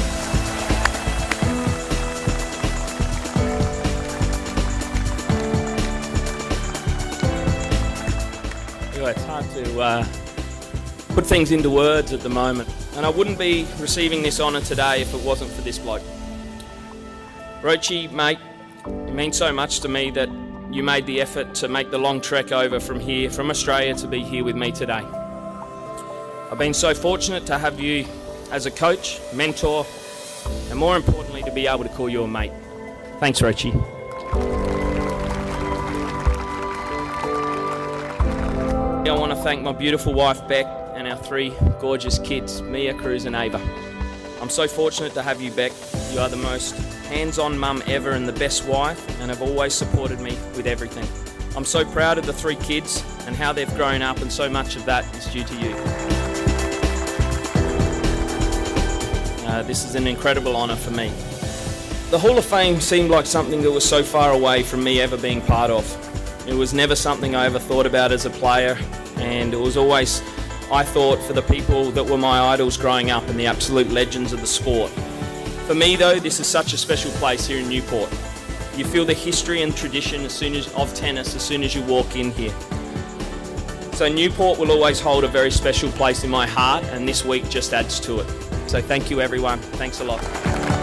[9.82, 10.06] Uh,
[11.10, 12.70] put things into words at the moment.
[12.96, 16.04] And I wouldn't be receiving this honour today if it wasn't for this bloke.
[17.62, 18.40] Rochi, mate,
[18.86, 20.30] it means so much to me that
[20.72, 24.08] you made the effort to make the long trek over from here, from Australia, to
[24.08, 25.04] be here with me today.
[26.52, 28.06] I've been so fortunate to have you
[28.52, 29.86] as a coach, mentor,
[30.70, 32.52] and more importantly, to be able to call you a mate.
[33.20, 33.91] Thanks, Rochi.
[39.10, 43.26] I want to thank my beautiful wife Beck and our three gorgeous kids, Mia, Cruz,
[43.26, 43.60] and Ava.
[44.40, 45.74] I'm so fortunate to have you, Beck.
[46.14, 46.76] You are the most
[47.08, 51.06] hands on mum ever and the best wife, and have always supported me with everything.
[51.58, 54.76] I'm so proud of the three kids and how they've grown up, and so much
[54.76, 55.76] of that is due to you.
[59.48, 61.10] Uh, this is an incredible honour for me.
[62.12, 65.18] The Hall of Fame seemed like something that was so far away from me ever
[65.18, 66.11] being part of.
[66.48, 68.78] It was never something I ever thought about as a player,
[69.18, 70.22] and it was always,
[70.72, 74.34] I thought, for the people that were my idols growing up and the absolute legends
[74.34, 74.90] of the sport.
[75.68, 78.10] For me, though, this is such a special place here in Newport.
[78.76, 81.84] You feel the history and tradition as soon as, of tennis as soon as you
[81.84, 82.54] walk in here.
[83.94, 87.48] So Newport will always hold a very special place in my heart, and this week
[87.50, 88.28] just adds to it.
[88.68, 89.60] So thank you, everyone.
[89.60, 90.81] Thanks a lot.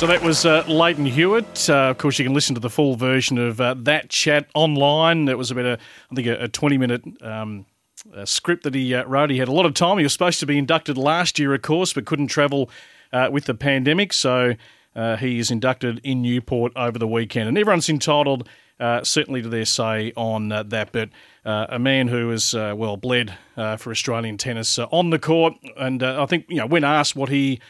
[0.00, 1.68] So that was uh, Lleyton Hewitt.
[1.68, 5.28] Uh, of course, you can listen to the full version of uh, that chat online.
[5.28, 5.78] It was about a,
[6.10, 7.66] I think, a, 20 minute um,
[8.14, 9.28] a script that he uh, wrote.
[9.28, 9.98] He had a lot of time.
[9.98, 12.70] He was supposed to be inducted last year, of course, but couldn't travel
[13.12, 14.14] uh, with the pandemic.
[14.14, 14.54] So
[14.96, 17.50] uh, he is inducted in Newport over the weekend.
[17.50, 20.92] And everyone's entitled, uh, certainly, to their say on uh, that.
[20.92, 21.10] But
[21.44, 25.52] uh, a man who has, well, bled for Australian tennis on the court.
[25.76, 27.60] And I think, you know, when asked what he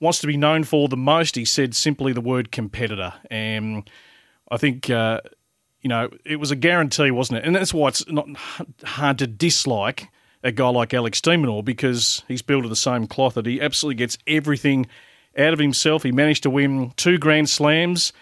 [0.00, 3.14] wants to be known for the most, he said simply the word competitor.
[3.30, 3.88] And
[4.50, 5.20] I think uh,
[5.82, 7.44] you know, it was a guarantee, wasn't it?
[7.44, 8.28] And that's why it's not
[8.84, 10.08] hard to dislike
[10.42, 13.60] a guy like Alex de Minaur because he's built of the same cloth that he
[13.60, 14.86] absolutely gets everything
[15.36, 16.02] out of himself.
[16.02, 18.12] He managed to win two Grand Slams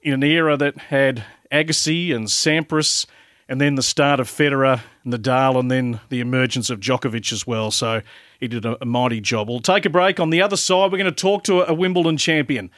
[0.00, 3.06] in an era that had Agassi and Sampras,
[3.48, 7.46] and then the start of Federer, and Nadal, and then the emergence of Djokovic as
[7.46, 7.70] well.
[7.70, 8.02] So
[8.40, 9.48] he did a, a mighty job.
[9.48, 10.20] We'll take a break.
[10.20, 12.70] On the other side, we're going to talk to a, a Wimbledon champion.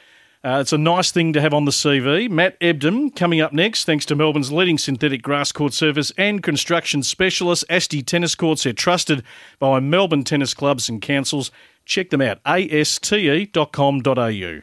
[0.43, 2.29] Uh, it's a nice thing to have on the CV.
[2.29, 7.01] Matt Ebden coming up next, thanks to Melbourne's leading synthetic grass court service and construction
[7.03, 8.63] specialist, Asti Tennis Courts.
[8.63, 9.23] They're trusted
[9.59, 11.51] by Melbourne tennis clubs and councils.
[11.85, 14.01] Check them out, aste.com.au.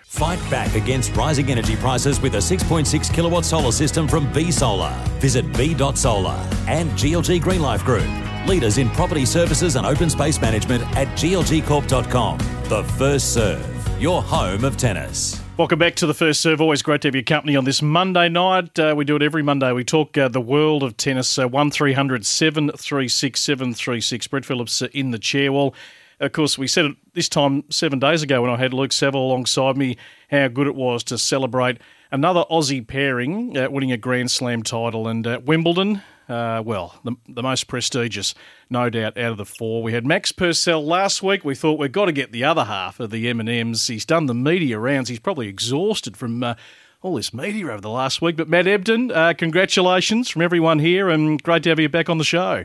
[0.04, 4.94] Fight back against rising energy prices with a 6.6 kilowatt solar system from B Solar.
[5.20, 8.08] Visit b.solar and GLG Green Life Group.
[8.46, 12.38] Leaders in property services and open space management at glgcorp.com.
[12.64, 15.40] The first serve, your home of tennis.
[15.56, 16.60] Welcome back to the first serve.
[16.60, 18.78] Always great to have your company on this Monday night.
[18.78, 19.72] Uh, we do it every Monday.
[19.72, 21.38] We talk uh, the world of tennis.
[21.38, 24.26] Uh, one 736 736.
[24.26, 25.50] Brett Phillips uh, in the chair.
[25.52, 25.74] Well,
[26.20, 29.20] of course, we said it this time seven days ago when I had Luke Saville
[29.20, 29.96] alongside me
[30.30, 31.78] how good it was to celebrate
[32.10, 35.08] another Aussie pairing winning a Grand Slam title.
[35.08, 38.34] And Wimbledon, uh, well, the, the most prestigious,
[38.70, 39.82] no doubt, out of the four.
[39.82, 41.44] We had Max Purcell last week.
[41.44, 43.86] We thought we've got to get the other half of the M&Ms.
[43.86, 45.08] He's done the media rounds.
[45.08, 46.54] He's probably exhausted from uh,
[47.02, 48.36] all this media over the last week.
[48.36, 52.18] But Matt Ebden, uh, congratulations from everyone here and great to have you back on
[52.18, 52.64] the show.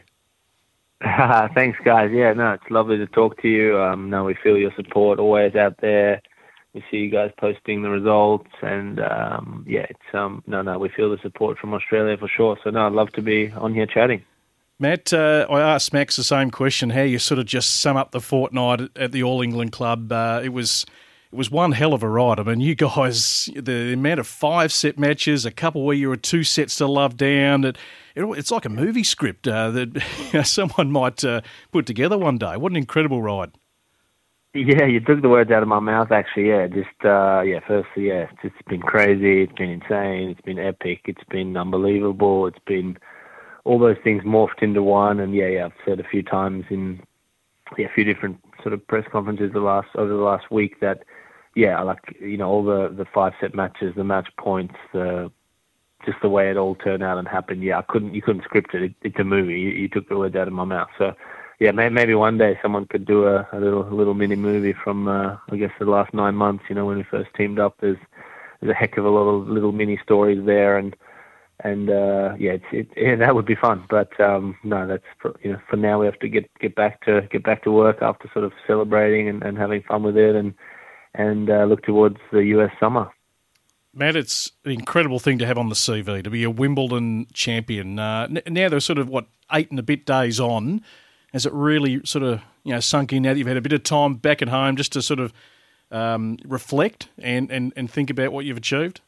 [1.54, 2.12] Thanks, guys.
[2.14, 3.78] Yeah, no, it's lovely to talk to you.
[3.80, 6.22] Um, no, we feel your support always out there
[6.74, 10.90] we see you guys posting the results, and um, yeah, it's um, no, no, we
[10.90, 12.58] feel the support from Australia for sure.
[12.64, 14.24] So no, I'd love to be on here chatting.
[14.82, 16.92] Matt, uh, I asked Max the same question.
[16.92, 20.12] How you sort of just sum up the fortnight at the All England Club?
[20.12, 20.86] Uh, it was
[21.32, 22.40] it was one hell of a ride.
[22.40, 26.18] I mean, you guys, the amount of five set matches, a couple where you were
[26.18, 27.66] two sets to love down.
[27.66, 27.78] It,
[28.16, 32.56] it it's like a movie script uh, that someone might uh, put together one day.
[32.56, 33.52] What an incredible ride!
[34.54, 36.12] Yeah, you took the words out of my mouth.
[36.12, 37.60] Actually, yeah, just uh, yeah.
[37.68, 39.44] Firstly, yeah, it's just been crazy.
[39.44, 40.30] It's been insane.
[40.32, 41.02] It's been epic.
[41.06, 42.48] It's been unbelievable.
[42.48, 42.98] It's been
[43.64, 45.20] all those things morphed into one.
[45.20, 47.00] And yeah, yeah, I've said a few times in
[47.78, 51.04] yeah, a few different sort of press conferences the last over the last week that
[51.56, 55.32] yeah, like you know all the the five set matches, the match points, the
[56.06, 57.62] just the way it all turned out and happened.
[57.62, 58.82] Yeah, I couldn't you couldn't script it.
[58.82, 59.60] it it's a movie.
[59.60, 60.90] You, you took the words out of my mouth.
[60.98, 61.14] So
[61.60, 65.10] yeah, maybe one day someone could do a, a little a little mini movie from
[65.10, 66.64] uh, I guess the last nine months.
[66.70, 67.98] You know, when we first teamed up, there's
[68.60, 70.96] there's a heck of a lot of little mini stories there, and
[71.62, 73.84] and uh, yeah, it's it, yeah, that would be fun.
[73.90, 77.04] But um, no, that's for, you know for now we have to get get back
[77.06, 80.36] to get back to work after sort of celebrating and, and having fun with it,
[80.36, 80.54] and
[81.14, 83.10] and uh, look towards the US summer.
[83.94, 88.00] Matt, it's an incredible thing to have on the CV to be a Wimbledon champion.
[88.00, 90.82] Uh, now they're sort of what eight and a bit days on.
[91.34, 93.74] Has it really sort of you know sunk in now that you've had a bit
[93.74, 95.34] of time back at home just to sort of
[95.92, 99.02] um, reflect and, and, and think about what you've achieved?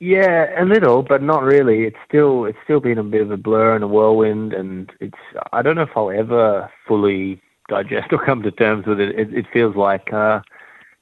[0.00, 1.82] Yeah, a little, but not really.
[1.82, 5.18] It's still it's still been a bit of a blur and a whirlwind, and it's
[5.52, 9.18] I don't know if I'll ever fully digest or come to terms with it.
[9.18, 10.40] It, it feels like uh,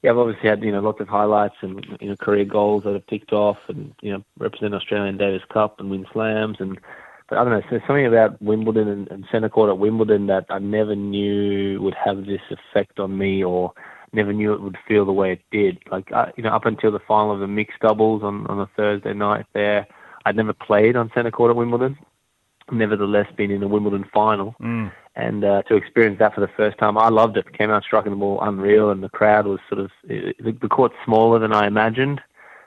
[0.02, 2.94] yeah, I've obviously had you know lots of highlights and you know career goals that
[2.94, 6.78] have ticked off, and you know represent Australian Davis Cup and win slams, and
[7.28, 7.62] but I don't know.
[7.68, 11.94] There's something about Wimbledon and, and centre court at Wimbledon that I never knew would
[11.94, 13.72] have this effect on me, or
[14.12, 15.78] never knew it would feel the way it did.
[15.90, 18.70] Like uh, you know, up until the final of the mixed doubles on on a
[18.76, 19.86] Thursday night there,
[20.24, 21.98] I'd never played on centre court at Wimbledon.
[22.70, 24.90] Nevertheless, been in a Wimbledon final, mm.
[25.14, 27.52] and uh, to experience that for the first time, I loved it.
[27.56, 30.96] Came out striking the ball unreal, and the crowd was sort of the, the court's
[31.04, 32.20] smaller than I imagined.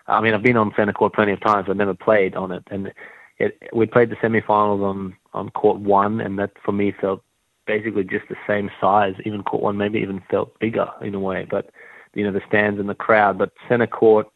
[0.08, 2.64] I mean, I've been on centre court plenty of times, but never played on it,
[2.72, 2.94] and
[3.40, 7.24] it, we played the semi-finals on on court one, and that for me felt
[7.66, 9.16] basically just the same size.
[9.26, 11.70] Even court one maybe even felt bigger in a way, but
[12.14, 13.38] you know the stands and the crowd.
[13.38, 14.28] But center court,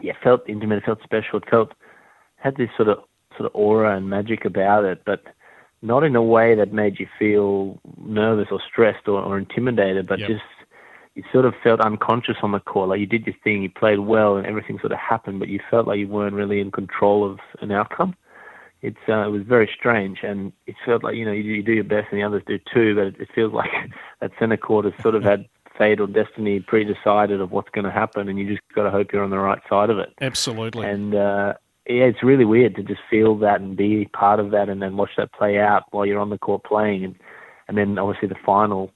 [0.00, 0.78] yeah, felt intimate.
[0.78, 1.38] It felt special.
[1.38, 1.72] It felt
[2.36, 2.98] had this sort of
[3.36, 5.22] sort of aura and magic about it, but
[5.82, 10.20] not in a way that made you feel nervous or stressed or, or intimidated, but
[10.20, 10.28] yep.
[10.28, 10.42] just
[11.14, 12.88] you sort of felt unconscious on the court.
[12.88, 15.60] Like you did your thing, you played well, and everything sort of happened, but you
[15.70, 18.14] felt like you weren't really in control of an outcome
[18.82, 21.72] it's uh, it was very strange, and it felt like you know you, you do
[21.72, 23.70] your best and the others do too, but it, it feels like
[24.20, 25.46] that centre court has sort of had
[25.78, 29.12] fate or destiny pre-decided of what's going to happen, and you just got to hope
[29.12, 30.12] you're on the right side of it.
[30.20, 30.86] Absolutely.
[30.86, 31.54] And uh,
[31.88, 34.96] yeah, it's really weird to just feel that and be part of that, and then
[34.96, 37.14] watch that play out while you're on the court playing, and
[37.68, 38.90] and then obviously the final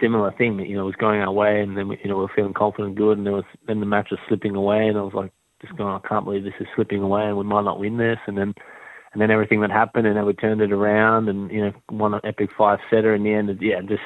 [0.00, 0.58] similar thing.
[0.58, 2.96] You know, was going our way, and then you know we were feeling confident, and
[2.96, 5.76] good, and there was then the match was slipping away, and I was like, just
[5.76, 8.36] going, I can't believe this is slipping away, and we might not win this, and
[8.36, 8.54] then
[9.16, 12.12] and then everything that happened, and then we turned it around, and you know won
[12.12, 13.48] an epic five setter in the end.
[13.48, 14.02] And, yeah, just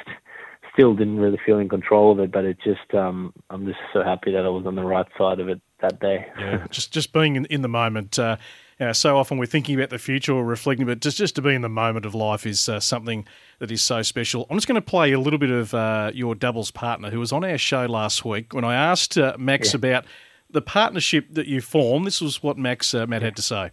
[0.73, 4.05] still didn't really feel in control of it, but it just um, I'm just so
[4.05, 6.29] happy that I was on the right side of it that day.
[6.39, 8.21] Yeah, just just being in, in the moment.
[8.21, 8.37] Uh,
[8.79, 11.43] you know, so often we're thinking about the future or reflecting, but just just to
[11.43, 13.27] be in the moment of life is uh, something
[13.59, 14.47] that is so special.
[14.49, 17.33] I'm just going to play a little bit of uh, your doubles partner who was
[17.33, 19.79] on our show last week when I asked uh, Max Yeah.
[19.79, 20.05] about
[20.49, 22.07] the partnership that you formed.
[22.07, 23.73] This was what Max uh, Matt had to say.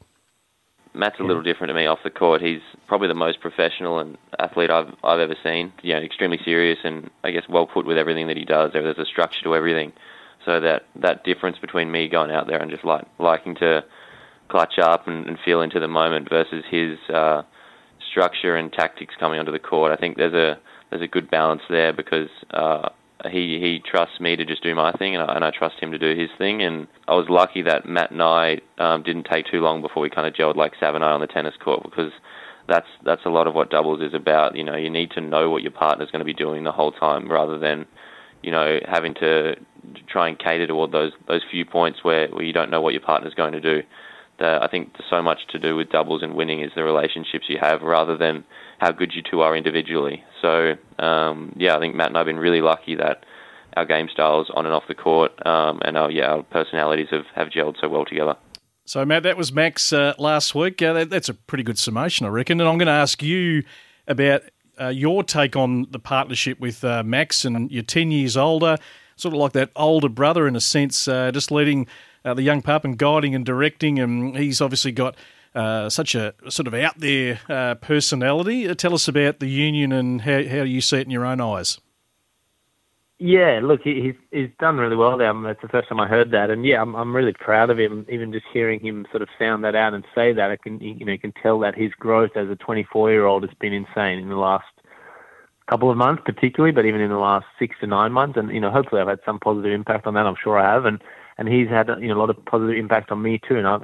[0.97, 2.41] Matt's a little different to me off the court.
[2.41, 5.71] He's probably the most professional and athlete I've I've ever seen.
[5.81, 8.71] You know, extremely serious and I guess well put with everything that he does.
[8.73, 9.93] There's a structure to everything.
[10.45, 13.83] So that that difference between me going out there and just like liking to
[14.47, 17.43] clutch up and, and feel into the moment versus his uh,
[18.09, 19.91] structure and tactics coming onto the court.
[19.91, 22.89] I think there's a there's a good balance there because uh,
[23.25, 25.91] he he trusts me to just do my thing, and I, and I trust him
[25.91, 26.61] to do his thing.
[26.61, 30.09] And I was lucky that Matt and I um, didn't take too long before we
[30.09, 32.11] kind of gelled like Sav and I on the tennis court because
[32.67, 34.55] that's that's a lot of what doubles is about.
[34.55, 36.91] You know, you need to know what your partner's going to be doing the whole
[36.91, 37.85] time, rather than
[38.43, 39.55] you know having to
[40.07, 42.93] try and cater to all those those few points where, where you don't know what
[42.93, 43.81] your partner's going to do.
[44.39, 47.57] The, I think so much to do with doubles and winning is the relationships you
[47.59, 48.43] have rather than
[48.79, 50.23] how good you two are individually.
[50.41, 53.25] So um, yeah, I think Matt and I've been really lucky that
[53.75, 57.25] our game styles on and off the court um, and our yeah our personalities have,
[57.35, 58.35] have gelled so well together.
[58.87, 60.81] So, Matt, that was Max uh, last week.
[60.81, 62.61] Uh, that, that's a pretty good summation, I reckon.
[62.61, 63.63] And I'm going to ask you
[64.07, 64.43] about
[64.79, 68.77] uh, your take on the partnership with uh, Max, and you're 10 years older,
[69.17, 71.85] sort of like that older brother in a sense, uh, just leading
[72.27, 73.99] uh, the young pup and guiding and directing.
[73.99, 75.15] And he's obviously got
[75.55, 78.67] uh, such a sort of out there uh, personality.
[78.67, 81.41] Uh, tell us about the union and how, how you see it in your own
[81.41, 81.79] eyes.
[83.19, 85.33] Yeah, look, he's he's done really well there.
[85.33, 87.79] I that's the first time I heard that, and yeah, I'm I'm really proud of
[87.79, 88.05] him.
[88.09, 91.03] Even just hearing him sort of sound that out and say that, I can you
[91.03, 94.29] know can tell that his growth as a 24 year old has been insane in
[94.29, 94.67] the last
[95.67, 98.37] couple of months, particularly, but even in the last six to nine months.
[98.37, 100.27] And you know, hopefully, I've had some positive impact on that.
[100.27, 101.01] I'm sure I have, and
[101.37, 103.57] and he's had you know a lot of positive impact on me too.
[103.57, 103.83] And I've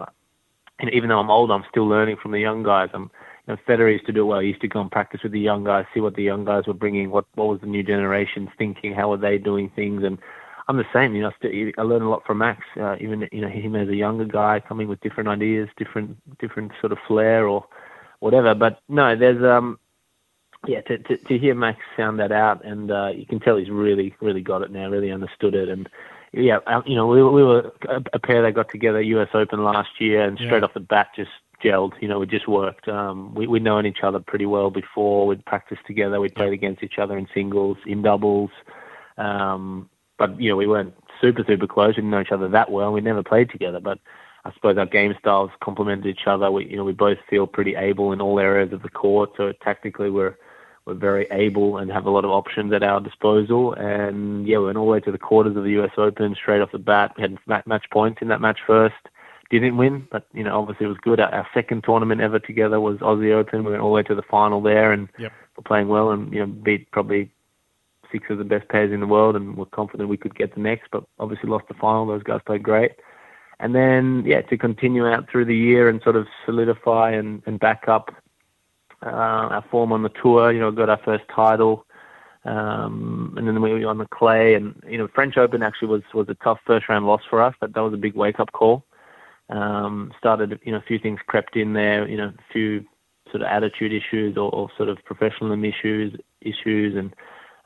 [0.79, 2.89] you know, even though I'm old, I'm still learning from the young guys.
[2.93, 3.11] I'm
[3.47, 4.39] you know, Federer used to do well.
[4.39, 6.65] He used to go and practice with the young guys, see what the young guys
[6.65, 10.17] were bringing, what what was the new generations thinking, how were they doing things, and
[10.67, 11.13] I'm the same.
[11.13, 12.63] You know, I, still, I learn a lot from Max.
[12.79, 16.71] Uh, even you know him as a younger guy, coming with different ideas, different different
[16.79, 17.65] sort of flair or
[18.19, 18.55] whatever.
[18.55, 19.77] But no, there's um
[20.65, 23.69] yeah to to, to hear Max sound that out, and uh, you can tell he's
[23.69, 25.89] really really got it now, really understood it, and
[26.33, 29.29] yeah, uh, you know we, we were a, a pair that got together U.S.
[29.33, 30.65] Open last year, and straight Yeah.
[30.65, 31.31] off the bat just
[31.63, 31.93] gelled.
[32.01, 32.87] You know, we just worked.
[32.87, 35.27] Um, we we'd known each other pretty well before.
[35.27, 36.19] We'd practiced together.
[36.19, 38.49] We'd played against each other in singles, in doubles.
[39.17, 41.89] Um, but you know, we weren't super super close.
[41.89, 42.91] We didn't know each other that well.
[42.91, 43.99] We never played together, but
[44.45, 46.51] I suppose our game styles complemented each other.
[46.51, 49.31] We you know we both feel pretty able in all areas of the court.
[49.37, 50.35] So tactically, we're
[50.85, 53.73] we're very able and have a lot of options at our disposal.
[53.73, 55.91] And yeah, we went all the way to the quarters of the U.S.
[55.97, 57.13] Open straight off the bat.
[57.17, 58.95] We had ma- match points in that match first.
[59.49, 61.19] Didn't win, but you know obviously it was good.
[61.19, 63.63] Our, our second tournament ever together was Aussie Open.
[63.63, 65.31] We went all the way to the final there, and Yep.
[65.57, 67.31] we're playing well and you know beat probably
[68.11, 70.61] six of the best pairs in the world, and we're confident we could get the
[70.61, 70.89] next.
[70.91, 72.07] But obviously lost the final.
[72.07, 72.93] Those guys played great.
[73.59, 77.59] And then yeah, to continue out through the year and sort of solidify and, and
[77.59, 78.09] back up
[79.05, 79.09] uh,
[79.55, 80.51] our form on the tour.
[80.51, 81.85] You know, got our first title,
[82.45, 84.55] um, and then we were on the clay.
[84.55, 87.55] And you know, French Open actually was was a tough first round loss for us.
[87.59, 88.85] but that was a big wake up call.
[89.49, 92.07] Um, started, you know, a few things crept in there.
[92.07, 92.85] You know, a few
[93.31, 97.13] sort of attitude issues or, or sort of professionalism issues issues and.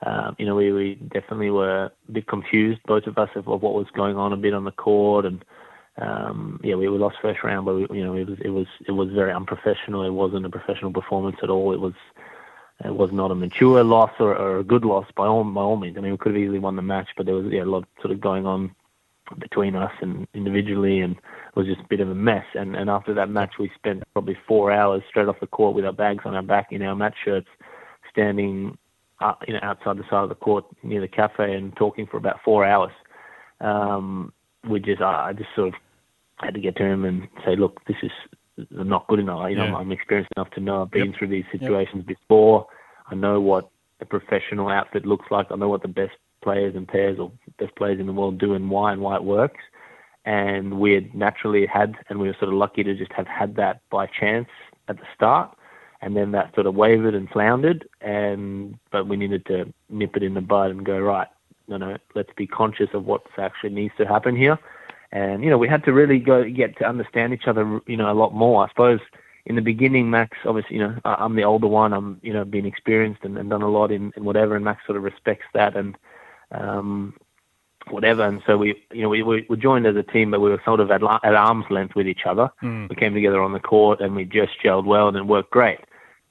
[0.05, 3.63] Um, you know, we, we definitely were a bit confused, both of us, of, of
[3.63, 5.43] what was going on a bit on the court, and
[5.99, 8.67] um, yeah, we, we lost first round, but we, you know, it was it was
[8.87, 10.03] it was very unprofessional.
[10.03, 11.73] It wasn't a professional performance at all.
[11.73, 11.93] It was
[12.85, 15.77] it was not a mature loss or, or a good loss by all by all
[15.77, 15.97] means.
[15.97, 17.87] I mean, we could have easily won the match, but there was yeah, a lot
[18.01, 18.75] sort of going on
[19.39, 22.45] between us and individually, and it was just a bit of a mess.
[22.53, 25.85] And and after that match, we spent probably four hours straight off the court with
[25.85, 27.49] our bags on our back in our match shirts,
[28.11, 28.77] standing
[29.19, 32.17] uh, you know outside the side of the court near the cafe and talking for
[32.17, 32.93] about four hours.
[33.61, 34.31] Um,
[34.69, 35.73] we just I I just sort of
[36.39, 38.11] had to get to him and say, look, this is
[38.71, 39.49] not good enough.
[39.49, 39.75] You know, Yeah.
[39.75, 42.67] I'm, experienced enough to know I've been through these situations before.
[43.09, 43.69] I know what
[43.99, 45.47] a professional outfit looks like.
[45.51, 48.53] I know what the best players and pairs or best players in the world do
[48.53, 49.61] and why and why it works.
[50.25, 53.55] And we had naturally had, and we were sort of lucky to just have had
[53.55, 54.49] that by chance
[54.87, 55.55] at the start.
[56.01, 60.21] And then that sort of wavered and floundered, and but we needed to nip it
[60.21, 61.27] in the bud and go right.
[61.67, 64.59] No, no, let's be conscious of what actually needs to happen here.
[65.11, 68.11] And you know, we had to really go get to understand each other, you know,
[68.11, 68.65] a lot more.
[68.65, 68.99] I suppose
[69.45, 71.93] in the beginning, Max, obviously, you know, I'm the older one.
[71.93, 74.85] I'm, you know, been experienced and, and done a lot in, in whatever, and Max
[74.85, 75.97] sort of respects that and
[76.51, 77.13] um,
[77.89, 78.23] whatever.
[78.23, 80.61] And so we, you know, we, we were joined as a team, but we were
[80.65, 82.49] sort of at, at arm's length with each other.
[82.61, 82.89] Mm.
[82.89, 85.79] We came together on the court and we just gelled well and it worked great.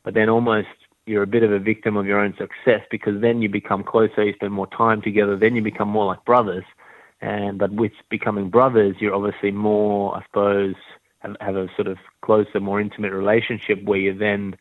[0.03, 0.69] But then almost
[1.07, 4.25] you're a bit of a victim of your own success because then you become closer,
[4.25, 6.65] you spend more time together, then you become more like brothers.
[7.21, 10.75] And but with becoming brothers, you're obviously more, I suppose,
[11.21, 14.57] have, have a sort of closer, more intimate relationship where you then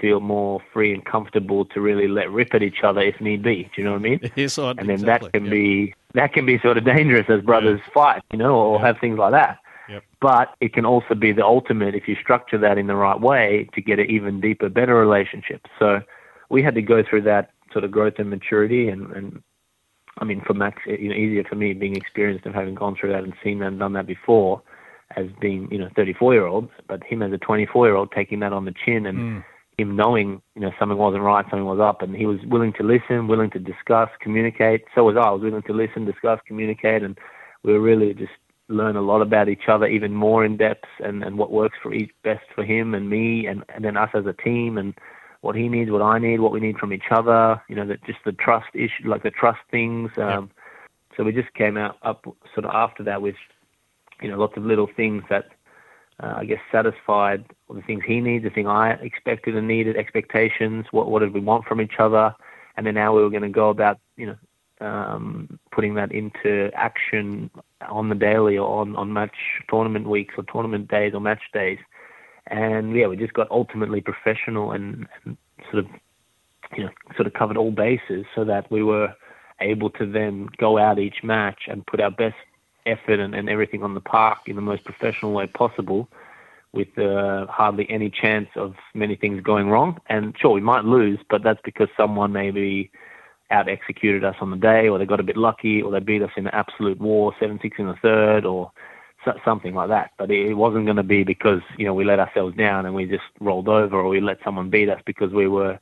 [0.00, 3.64] feel more free and comfortable to really let rip at each other if need be.
[3.64, 4.20] Do you know what I mean?
[4.36, 5.50] Yes, I, and then exactly, that can yeah.
[5.50, 9.18] be that can be sort of dangerous as brothers fight, you know, or have things
[9.18, 9.58] like that.
[9.88, 10.04] Yep.
[10.20, 13.68] But it can also be the ultimate if you structure that in the right way
[13.74, 15.66] to get an even deeper, better relationship.
[15.78, 16.00] So
[16.50, 19.42] we had to go through that sort of growth and maturity, and, and
[20.20, 23.12] I mean, for Max, you know, easier for me being experienced and having gone through
[23.12, 24.62] that and seen that and done that before,
[25.16, 28.40] as being you know 34 year old, but him as a 24 year old taking
[28.40, 29.44] that on the chin and Mm.
[29.78, 32.82] him knowing you know something wasn't right, something was up, and he was willing to
[32.82, 34.84] listen, willing to discuss, communicate.
[34.94, 35.20] So was I.
[35.20, 37.16] I was willing to listen, discuss, communicate, and
[37.62, 38.32] we were really just
[38.68, 41.94] learn a lot about each other, even more in depth, and and what works for
[41.94, 44.94] each best for him and me, and and then us as a team, and
[45.40, 47.62] what he needs, what I need, what we need from each other.
[47.68, 50.10] You know, that just the trust issue, like the trust things.
[50.16, 50.50] Um,
[51.16, 52.24] So we just came out up
[52.54, 53.34] sort of after that with
[54.22, 55.48] you know lots of little things that
[56.22, 60.86] uh, I guess satisfied the things he needs, the thing I expected and needed, expectations.
[60.90, 62.34] What what did we want from each other,
[62.76, 66.70] and then how we were going to go about you know um, putting that into
[66.74, 67.50] action
[67.88, 69.36] on the daily or on on match
[69.68, 71.78] tournament weeks or tournament days or match days.
[72.48, 75.36] And yeah, we just got ultimately professional and, and
[75.70, 75.90] sort of
[76.76, 79.14] you know sort of covered all bases so that we were
[79.60, 82.36] able to then go out each match and put our best
[82.86, 86.08] effort and, and everything on the park in the most professional way possible
[86.72, 89.98] with uh, hardly any chance of many things going wrong.
[90.08, 92.90] And sure, we might lose, but that's because someone maybe
[93.50, 96.22] out executed us on the day, or they got a bit lucky, or they beat
[96.22, 98.70] us in an absolute war, seven six in the third, or
[99.44, 100.10] something like that.
[100.18, 103.06] But it, wasn't going to be because you know we let ourselves down and we
[103.06, 105.78] just rolled over, or we let someone beat us because we were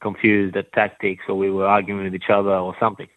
[0.00, 3.08] confused at tactics, or we were arguing with each other, or something.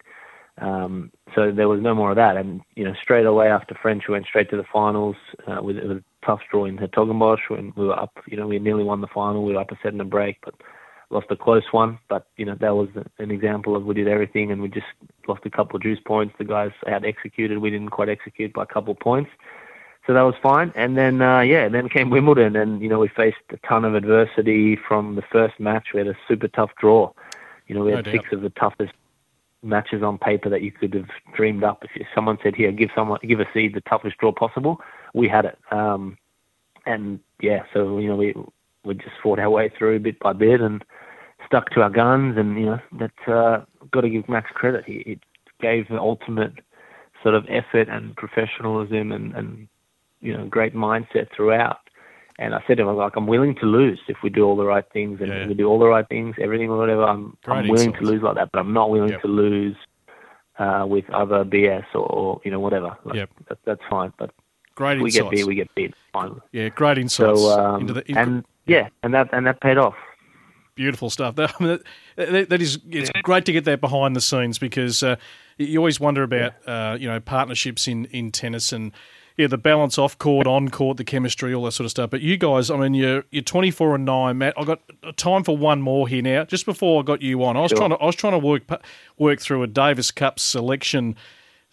[0.61, 2.38] Um, so there was no more of that.
[2.38, 5.15] And, you know, straight away after French, we went straight to the finals
[5.47, 8.59] uh, with, with a tough draw in Hertogenbosch when we were up, you know, we
[8.59, 9.43] nearly won the final.
[9.43, 10.53] We were up a set and a break, but
[11.09, 11.97] lost a close one.
[12.09, 14.86] But, you know, that was an example of we did everything and we just
[15.28, 16.36] lost a couple of juice points.
[16.38, 17.57] The guys had executed.
[17.57, 19.32] We didn't quite execute by a couple of points.
[20.08, 20.72] So that was fine.
[20.76, 23.93] And then, uh, yeah, then came Wimbledon and, you know, we faced a ton of
[23.93, 25.89] adversity from the first match.
[25.93, 27.12] We had a super tough draw.
[27.68, 28.14] You know, we had doubt.
[28.14, 28.93] six of the toughest
[29.64, 31.84] matches on paper that you could have dreamed up.
[31.95, 34.82] If someone said, "Here, give someone, give a seed the toughest draw possible,"
[35.14, 35.58] we had it.
[35.72, 36.18] Um,
[36.86, 38.34] and yeah, so you know, we
[38.84, 40.84] we just fought our way through bit by bit and
[41.45, 42.38] stuck to our guns.
[42.38, 44.86] And you know, that uh, got to give Max credit.
[44.86, 45.20] He, he
[45.62, 46.54] gave the ultimate
[47.22, 49.68] sort of effort and professionalism and and
[50.22, 51.78] you know, great mindset throughout.
[52.39, 54.65] And I said to him, like, I'm willing to lose if we do all the
[54.65, 55.47] right things and Yeah.
[55.47, 57.03] we do all the right things, everything or whatever.
[57.03, 59.22] I'm, I'm willing to lose like that, but I'm not willing Yep.
[59.22, 59.76] to lose
[60.57, 62.97] uh, with other BS or, or you know whatever.
[63.05, 63.30] Like, Yep.
[63.49, 64.11] that, that's fine.
[64.17, 64.32] But
[64.76, 65.93] Great we get beat, we get beat.
[66.51, 69.78] Yeah, great insights So um, into the in- and yeah, and that and that paid
[69.78, 69.95] off.
[70.76, 71.36] beautiful stuff.
[71.39, 71.80] That, I mean,
[72.15, 75.15] that, that- that is, it's great to get that behind the scenes because uh,
[75.57, 78.91] you always wonder about uh, you know partnerships in in tennis and
[79.38, 82.09] yeah the balance off court, on court, the chemistry, all that sort of stuff.
[82.09, 84.53] But you guys, I mean, you're you're 24 and nine, Matt.
[84.57, 84.82] I've got
[85.17, 86.43] time for one more here now.
[86.45, 87.77] Just before I got you on, I was Sure.
[87.77, 88.63] trying to I was trying to work
[89.17, 91.15] work through a Davis Cup selection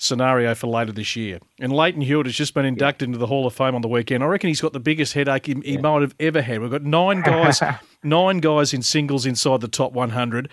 [0.00, 1.40] scenario for later this year.
[1.58, 4.22] And Lleyton Hewitt has just been inducted into the Hall of Fame on the weekend.
[4.22, 6.60] I reckon he's got the biggest headache he, he might have ever had.
[6.60, 7.60] We've got nine guys,
[8.04, 10.48] nine guys in singles inside the top 100.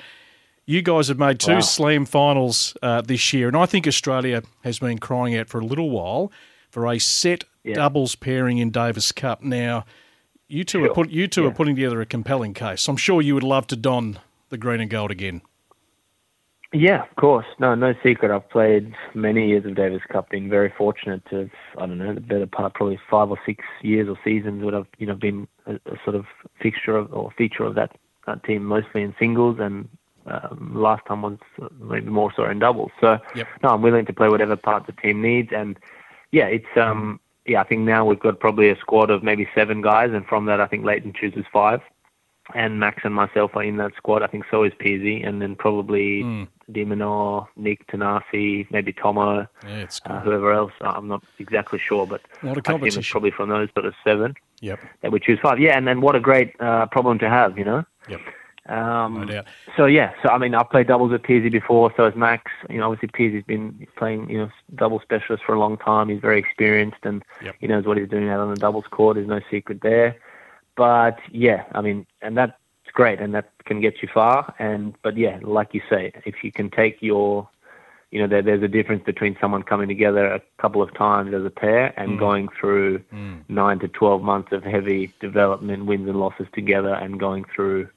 [0.65, 1.59] You guys have made two Wow.
[1.59, 5.63] slam finals uh, this year, and I think Australia has been crying out for a
[5.65, 6.31] little while
[6.75, 7.75] for a set Yeah.
[7.75, 9.41] doubles pairing in Davis Cup.
[9.41, 9.85] Now,
[10.49, 12.89] you two are put, you two are putting together a compelling case.
[12.89, 14.19] I'm sure you would love to don
[14.49, 15.41] the green and gold again.
[16.73, 17.45] Yeah, of course.
[17.59, 18.29] No, no secret.
[18.29, 20.31] I've played many years of Davis Cup.
[20.31, 23.63] Been very fortunate to, have, I don't know, the better part, probably five or six
[23.81, 26.25] years or seasons would have, you know, been a, a sort of
[26.61, 27.95] fixture of, or feature of that,
[28.27, 29.87] that team, mostly in singles, and
[30.25, 31.37] um, last time was
[31.79, 32.91] maybe more so in doubles.
[32.99, 33.47] So, Yep.
[33.63, 35.79] no, I'm willing to play whatever part the team needs, and
[36.37, 39.81] yeah, it's um, yeah, I think now we've got probably a squad of maybe seven
[39.81, 41.81] guys, and from that, I think Lleyton chooses five.
[42.53, 44.21] And Max and myself are in that squad.
[44.21, 46.47] I think so is Peersy, and then probably Mm.
[46.71, 50.73] de Minaur, Nick Thanasi, maybe Tomo, Yeah, it's uh, whoever else.
[50.81, 53.87] I'm not exactly sure, but A lot of I think it's probably from those sort
[53.87, 54.79] of seven Yep.
[55.01, 55.57] that we choose five.
[55.59, 57.83] Yeah, and then what a great uh, problem to have, you know.
[58.09, 58.21] Yep.
[58.67, 59.43] Um, No.
[59.77, 62.51] So yeah, so I mean, I've played doubles with Peersy before, so has Max.
[62.69, 66.09] You know, obviously Peersy's been playing, you know, double specialist for a long time.
[66.09, 67.55] He's very experienced, and Yep.
[67.59, 69.15] he knows what he's doing out on the doubles court.
[69.15, 70.15] There's no secret there.
[70.75, 72.53] But yeah, I mean, and that's
[72.93, 74.53] great, and that can get you far.
[74.59, 77.47] And but yeah, like you say, if you can take your
[78.11, 81.43] you know, there, there's a difference between someone coming together a couple of times as
[81.43, 82.19] a pair and Mm.
[82.19, 83.01] going through
[83.49, 87.89] nine to 12 months of heavy development, wins and losses together, and going through,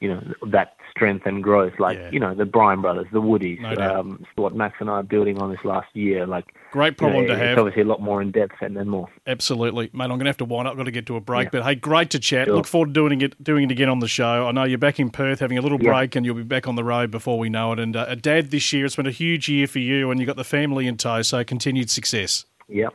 [0.00, 1.74] you know, that strength and growth.
[1.78, 2.10] Like, Yeah.
[2.10, 5.38] you know, the Bryan brothers, the Woodies, No um, what Max and I are building
[5.40, 6.26] on this last year.
[6.26, 7.58] Like, Great problem you know, to it's have.
[7.58, 9.08] obviously a lot more in depth and then more.
[9.26, 10.04] Absolutely, mate.
[10.04, 10.72] I'm going to have to wind up.
[10.72, 12.46] I've Got to get to a break, but hey, great to chat.
[12.46, 12.56] Sure.
[12.56, 14.46] Look forward to doing it, doing it again on the show.
[14.48, 15.92] I know you're back in Perth, having a little Yeah.
[15.92, 17.78] break, and you'll be back on the road before we know it.
[17.78, 20.26] And uh, a dad this year, it's been a huge year for you, and you
[20.26, 21.22] got the family in tow.
[21.22, 22.46] So continued success.
[22.68, 22.94] Yep.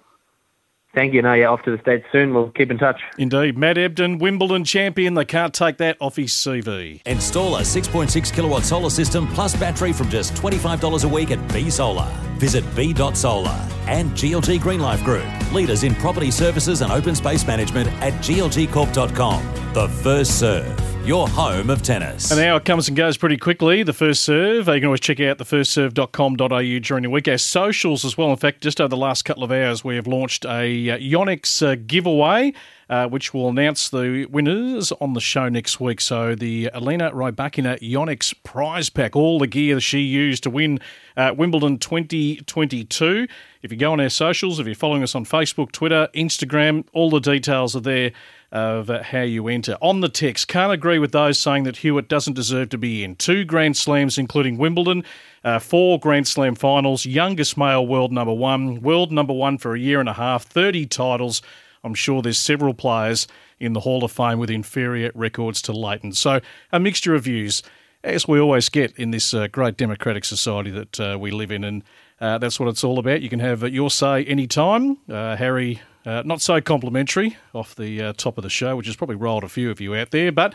[0.96, 1.22] Thank you.
[1.22, 2.34] No, yeah, off to the States soon.
[2.34, 3.02] We'll keep in touch.
[3.18, 5.14] Indeed, Matt Ebden, Wimbledon champion.
[5.14, 7.02] They can't take that off his CV.
[7.06, 11.70] Install a 6.6 kilowatt solar system plus battery from just $25 a week at B
[11.70, 12.12] Solar.
[12.38, 18.14] Visit B.Solar and GLG Greenlife Group, leaders in property services and open space management at
[18.16, 19.74] glgcorp.com.
[19.74, 22.32] The first serve, your home of tennis.
[22.32, 23.84] And An hour comes and goes pretty quickly.
[23.84, 24.68] The first serve.
[24.68, 27.28] You can always check out thefirstserve.com.au during the week.
[27.28, 28.32] Our socials as well.
[28.32, 31.66] In fact, just over the last couple of hours, we have launched a uh, Yonex
[31.66, 32.54] uh, giveaway.
[32.88, 36.00] Uh, which will announce the winners on the show next week.
[36.00, 40.80] So the Alina Rybakina Yonex prize pack, all the gear she used to win
[41.18, 43.28] uh, Wimbledon 2022.
[43.64, 47.10] If you go on our socials, if you're following us on Facebook, Twitter, Instagram, all
[47.10, 48.12] the details are there
[48.52, 49.78] of uh, how you enter.
[49.82, 53.16] On the text, can't agree with those saying that Hewitt doesn't deserve to be in.
[53.16, 55.04] Two Grand Slams, including Wimbledon,
[55.44, 59.80] uh, four Grand Slam finals, youngest male world number one, world number one for a
[59.80, 61.42] year and a half, 30 titles.
[61.84, 63.28] I'm sure there's several players
[63.60, 66.14] in the Hall of Fame with inferior records to Lleyton.
[66.14, 66.42] So
[66.72, 67.62] a mixture of views,
[68.04, 71.64] as we always get in this uh, great democratic society that uh, we live in.
[71.64, 71.84] And
[72.20, 73.22] uh, that's what it's all about.
[73.22, 74.98] You can have uh, your say anytime.
[75.10, 78.96] Uh, Harry, uh, not so complimentary off the uh, top of the show, which has
[78.96, 80.54] probably rolled a few of you out there, but.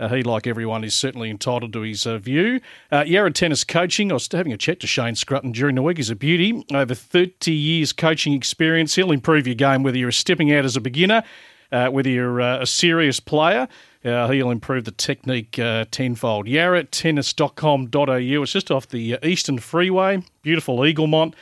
[0.00, 2.60] Uh, he, like everyone, is certainly entitled to his uh, view.
[2.90, 5.98] Uh, Yarra Tennis Coaching, I was having a chat to Shane Scrutton during the week.
[5.98, 6.64] He's a beauty.
[6.74, 8.96] Over 30 years coaching experience.
[8.96, 11.22] He'll improve your game whether you're stepping out as a beginner,
[11.70, 13.68] uh, whether you're a serious player.
[14.04, 16.46] Uh, he'll improve the technique uh, tenfold.
[16.46, 18.42] YarraTennis.com.au.
[18.42, 20.24] It's just off the Eastern Freeway.
[20.42, 21.34] Beautiful Eaglemont.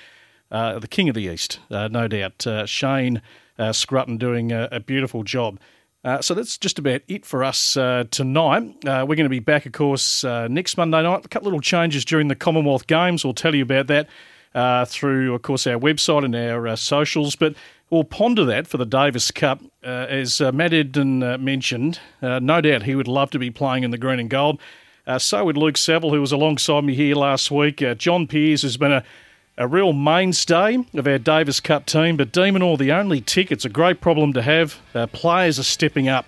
[0.50, 2.68] Uh, the king of the East, no doubt.
[2.68, 3.22] Shane
[3.58, 5.58] uh, Scrutton doing a, a beautiful job.
[6.02, 8.62] Uh, so that's just about it for us uh, tonight.
[8.86, 11.24] Uh, we're going to be back, of course, uh, next Monday night.
[11.26, 13.22] A couple little changes during the Commonwealth Games.
[13.22, 14.08] We'll tell you about that
[14.54, 17.36] uh, through, of course, our website and our uh, socials.
[17.36, 17.54] But
[17.90, 19.60] we'll ponder that for the Davis Cup.
[19.82, 24.20] As Matt Ebden mentioned, no doubt he would love to be playing in the green
[24.20, 24.58] and gold.
[25.18, 27.82] So would Luke Saville, who was alongside me here last week.
[27.98, 29.04] John Peers has been a
[29.60, 33.66] a real mainstay of our Davis Cup team, but de Minaur, the only tick, it's
[33.66, 34.80] a great problem to have.
[34.94, 36.24] Our players are stepping up,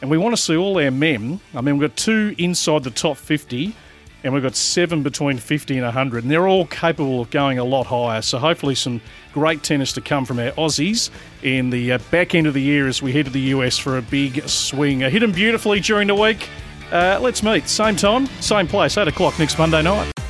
[0.00, 1.40] and we want to see all our men.
[1.56, 3.74] I mean, we've got two inside the top 50,
[4.22, 7.64] and we've got seven between 50 and 100, and they're all capable of going a
[7.64, 8.22] lot higher.
[8.22, 9.00] So hopefully, some
[9.32, 11.10] great tennis to come from our Aussies
[11.42, 13.98] in the uh, back end of the year as we head to the US for
[13.98, 15.02] a big swing.
[15.02, 16.48] Uh, hit them beautifully during the week.
[16.92, 20.12] Uh, let's meet, same time, same place, 8 o'clock next Monday night.